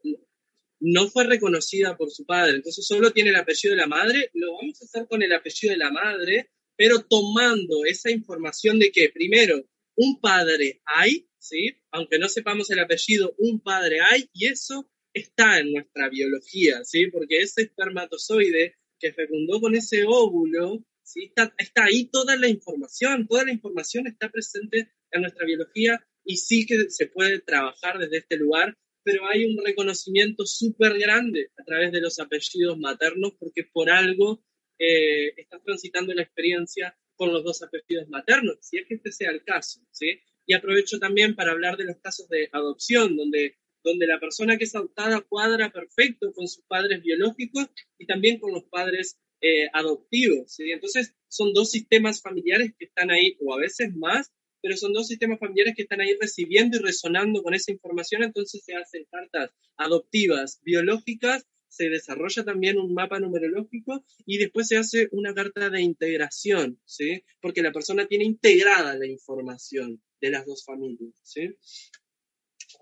[0.80, 4.54] no fue reconocida por su padre, entonces solo tiene el apellido de la madre, lo
[4.54, 9.10] vamos a hacer con el apellido de la madre, pero tomando esa información de que
[9.10, 9.66] primero
[9.96, 11.76] un padre hay, ¿sí?
[11.92, 17.08] Aunque no sepamos el apellido, un padre hay y eso está en nuestra biología, ¿sí?
[17.08, 21.26] Porque ese espermatozoide que fecundó con ese óvulo, ¿sí?
[21.26, 26.38] Está, está ahí toda la información, toda la información está presente en nuestra biología y
[26.38, 28.78] sí que se puede trabajar desde este lugar
[29.08, 34.44] pero hay un reconocimiento súper grande a través de los apellidos maternos porque por algo
[34.78, 39.32] eh, estás transitando la experiencia con los dos apellidos maternos, si es que este sea
[39.32, 40.20] el caso, ¿sí?
[40.46, 44.66] Y aprovecho también para hablar de los casos de adopción, donde, donde la persona que
[44.66, 50.54] es adoptada cuadra perfecto con sus padres biológicos y también con los padres eh, adoptivos,
[50.54, 50.70] ¿sí?
[50.70, 55.08] Entonces, son dos sistemas familiares que están ahí, o a veces más, pero son dos
[55.08, 59.52] sistemas familiares que están ahí recibiendo y resonando con esa información, entonces se hacen cartas
[59.78, 65.82] adoptivas, biológicas, se desarrolla también un mapa numerológico y después se hace una carta de
[65.82, 67.24] integración, ¿sí?
[67.42, 71.56] Porque la persona tiene integrada la información de las dos familias, ¿sí?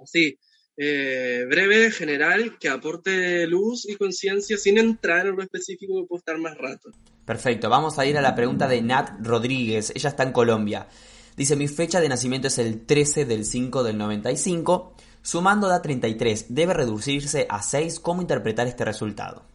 [0.01, 0.37] Así,
[0.77, 6.19] eh, breve, general, que aporte luz y conciencia sin entrar en lo específico que puedo
[6.19, 6.91] estar más rato.
[7.25, 10.87] Perfecto, vamos a ir a la pregunta de Nat Rodríguez, ella está en Colombia.
[11.35, 14.95] Dice, mi fecha de nacimiento es el 13 del 5 del 95.
[15.21, 16.47] Sumando da 33.
[16.49, 17.99] ¿Debe reducirse a 6?
[17.99, 19.45] ¿Cómo interpretar este resultado?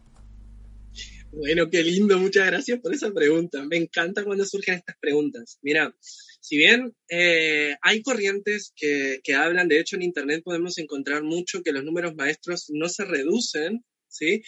[1.31, 2.19] Bueno, qué lindo.
[2.19, 3.63] Muchas gracias por esa pregunta.
[3.63, 5.57] Me encanta cuando surgen estas preguntas.
[5.61, 11.23] Mira, si bien eh, hay corrientes que, que hablan, de hecho en Internet podemos encontrar
[11.23, 14.43] mucho que los números maestros no se reducen, ¿sí?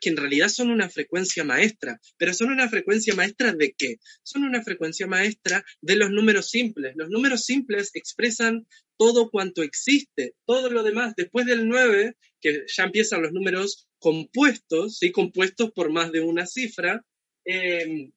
[0.00, 2.00] Que en realidad son una frecuencia maestra.
[2.16, 3.96] ¿Pero son una frecuencia maestra de qué?
[4.22, 6.94] Son una frecuencia maestra de los números simples.
[6.96, 8.66] Los números simples expresan
[8.96, 11.14] todo cuanto existe, todo lo demás.
[11.16, 15.12] Después del 9, que ya empiezan los números compuestos, ¿sí?
[15.12, 17.04] compuestos por más de una cifra,
[17.44, 18.12] em,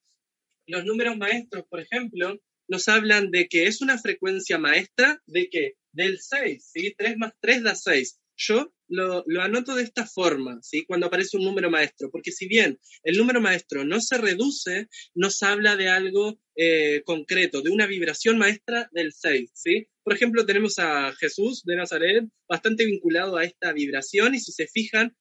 [0.67, 5.73] los números maestros, por ejemplo, nos hablan de que es una frecuencia maestra de qué?
[5.91, 6.95] Del 6, ¿sí?
[6.97, 8.19] 3 más 3 da 6.
[8.35, 10.85] Yo lo, anoto de esta forma, ¿sí?
[10.85, 15.41] Cuando aparece un número maestro, porque si bien el número maestro no se reduce, nos
[15.43, 19.87] habla de algo eh, concreto, de una vibración maestra del 6, ¿sí?
[20.03, 24.67] Por ejemplo, tenemos a Jesús de Nazaret bastante vinculado a esta vibración y si se
[24.67, 25.15] fijan,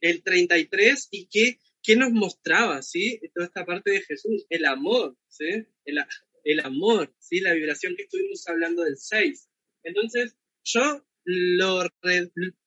[0.00, 3.20] el 33 y qué, qué nos mostraba, ¿sí?
[3.34, 5.66] Toda esta parte de Jesús, el amor, ¿sí?
[5.84, 5.98] El,
[6.44, 7.40] el amor, ¿sí?
[7.40, 9.48] La vibración que estuvimos hablando del 6.
[9.82, 11.82] Entonces, yo lo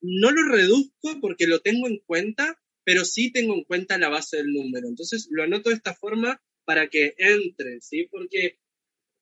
[0.01, 4.37] no lo reduzco porque lo tengo en cuenta, pero sí tengo en cuenta la base
[4.37, 4.87] del número.
[4.87, 8.07] Entonces lo anoto de esta forma para que entre, ¿sí?
[8.09, 8.59] Porque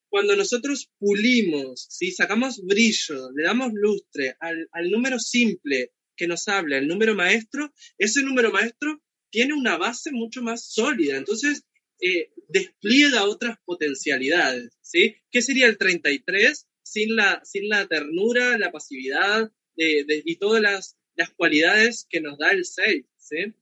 [0.10, 2.12] cuando nosotros pulimos, ¿sí?
[2.12, 7.74] sacamos brillo, le damos lustre al, al número simple que nos habla, el número maestro,
[7.98, 11.18] ese número maestro tiene una base mucho más sólida.
[11.18, 11.66] Entonces,
[12.00, 15.16] eh, despliega otras potencialidades, ¿sí?
[15.32, 16.68] ¿Qué sería el 33?
[16.86, 22.52] Sin la, sin la ternura, la pasividad y todas las, las, cualidades que nos da
[22.52, 23.54] el 6, ¿sí?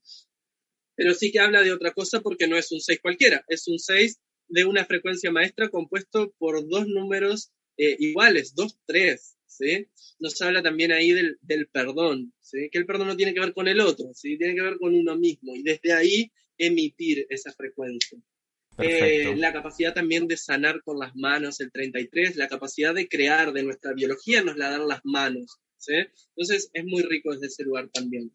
[0.94, 3.78] Pero sí que habla de otra cosa porque no es un 6 cualquiera, es un
[3.78, 9.88] 6 de una frecuencia maestra compuesto por dos números eh, iguales, dos, tres, ¿sí?
[10.20, 12.68] Nos habla también ahí del, del, perdón, ¿sí?
[12.70, 14.36] Que el perdón no tiene que ver con el otro, ¿sí?
[14.36, 18.18] Tiene que ver con uno mismo y desde ahí emitir esa frecuencia.
[18.78, 23.52] Eh, la capacidad también de sanar con las manos, el 33, la capacidad de crear
[23.52, 25.60] de nuestra biología nos la dan las manos.
[25.86, 28.30] Entonces es muy rico desde ese lugar también.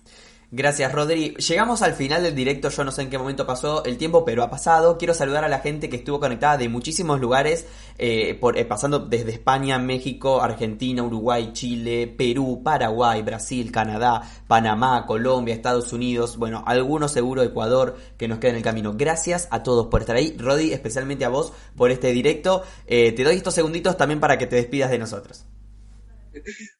[0.51, 1.35] Gracias, Rodri.
[1.35, 4.41] Llegamos al final del directo, yo no sé en qué momento pasó el tiempo, pero
[4.41, 4.97] ha pasado.
[4.97, 7.67] Quiero saludar a la gente que estuvo conectada de muchísimos lugares,
[7.99, 15.05] eh, por, eh, pasando desde España, México, Argentina, Uruguay, Chile, Perú, Paraguay, Brasil, Canadá, Panamá,
[15.05, 18.93] Colombia, Estados Unidos, bueno, algunos seguro Ecuador que nos queda en el camino.
[18.97, 20.35] Gracias a todos por estar ahí.
[20.35, 22.63] Rodri, especialmente a vos por este directo.
[22.87, 25.45] Eh, te doy estos segunditos también para que te despidas de nosotros.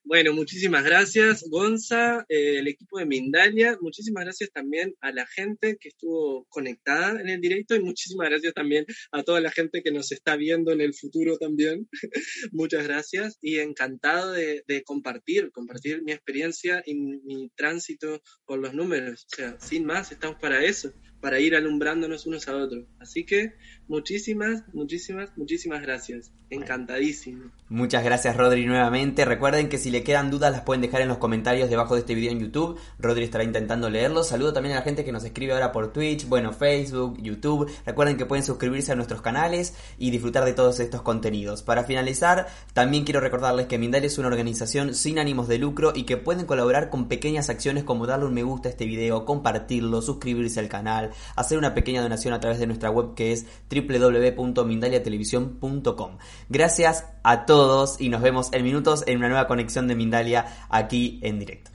[0.04, 3.78] Bueno, muchísimas gracias, Gonza, eh, el equipo de Mindalia.
[3.82, 8.54] Muchísimas gracias también a la gente que estuvo conectada en el directo y muchísimas gracias
[8.54, 11.88] también a toda la gente que nos está viendo en el futuro también.
[12.52, 19.26] Muchas gracias y encantado de, compartir, compartir mi experiencia y mi tránsito con los números.
[19.32, 22.86] O sea, sin más, estamos para eso para ir alumbrándonos unos a otros.
[23.00, 23.54] Así que
[23.90, 26.32] muchísimas, muchísimas, muchísimas gracias.
[26.52, 27.52] Encantadísimo.
[27.70, 29.24] Muchas gracias Rodri nuevamente.
[29.24, 32.16] Recuerden que si le quedan dudas las pueden dejar en los comentarios debajo de este
[32.16, 32.80] video en YouTube.
[32.98, 34.30] Rodri estará intentando leerlos.
[34.30, 37.70] Saludo también a la gente que nos escribe ahora por Twitch, bueno, Facebook, YouTube.
[37.86, 41.62] Recuerden que pueden suscribirse a nuestros canales y disfrutar de todos estos contenidos.
[41.62, 46.04] Para finalizar, también quiero recordarles que Mindalia es una organización sin ánimos de lucro y
[46.04, 50.02] que pueden colaborar con pequeñas acciones como darle un me gusta a este video, compartirlo,
[50.02, 53.46] suscribirse al canal, hacer una pequeña donación a través de nuestra web que es
[53.82, 56.18] www.mindaliatelevisión.com.
[56.50, 61.20] Gracias a todos y nos vemos en minutos en una nueva conexión de Mindalia aquí
[61.24, 61.72] en directo.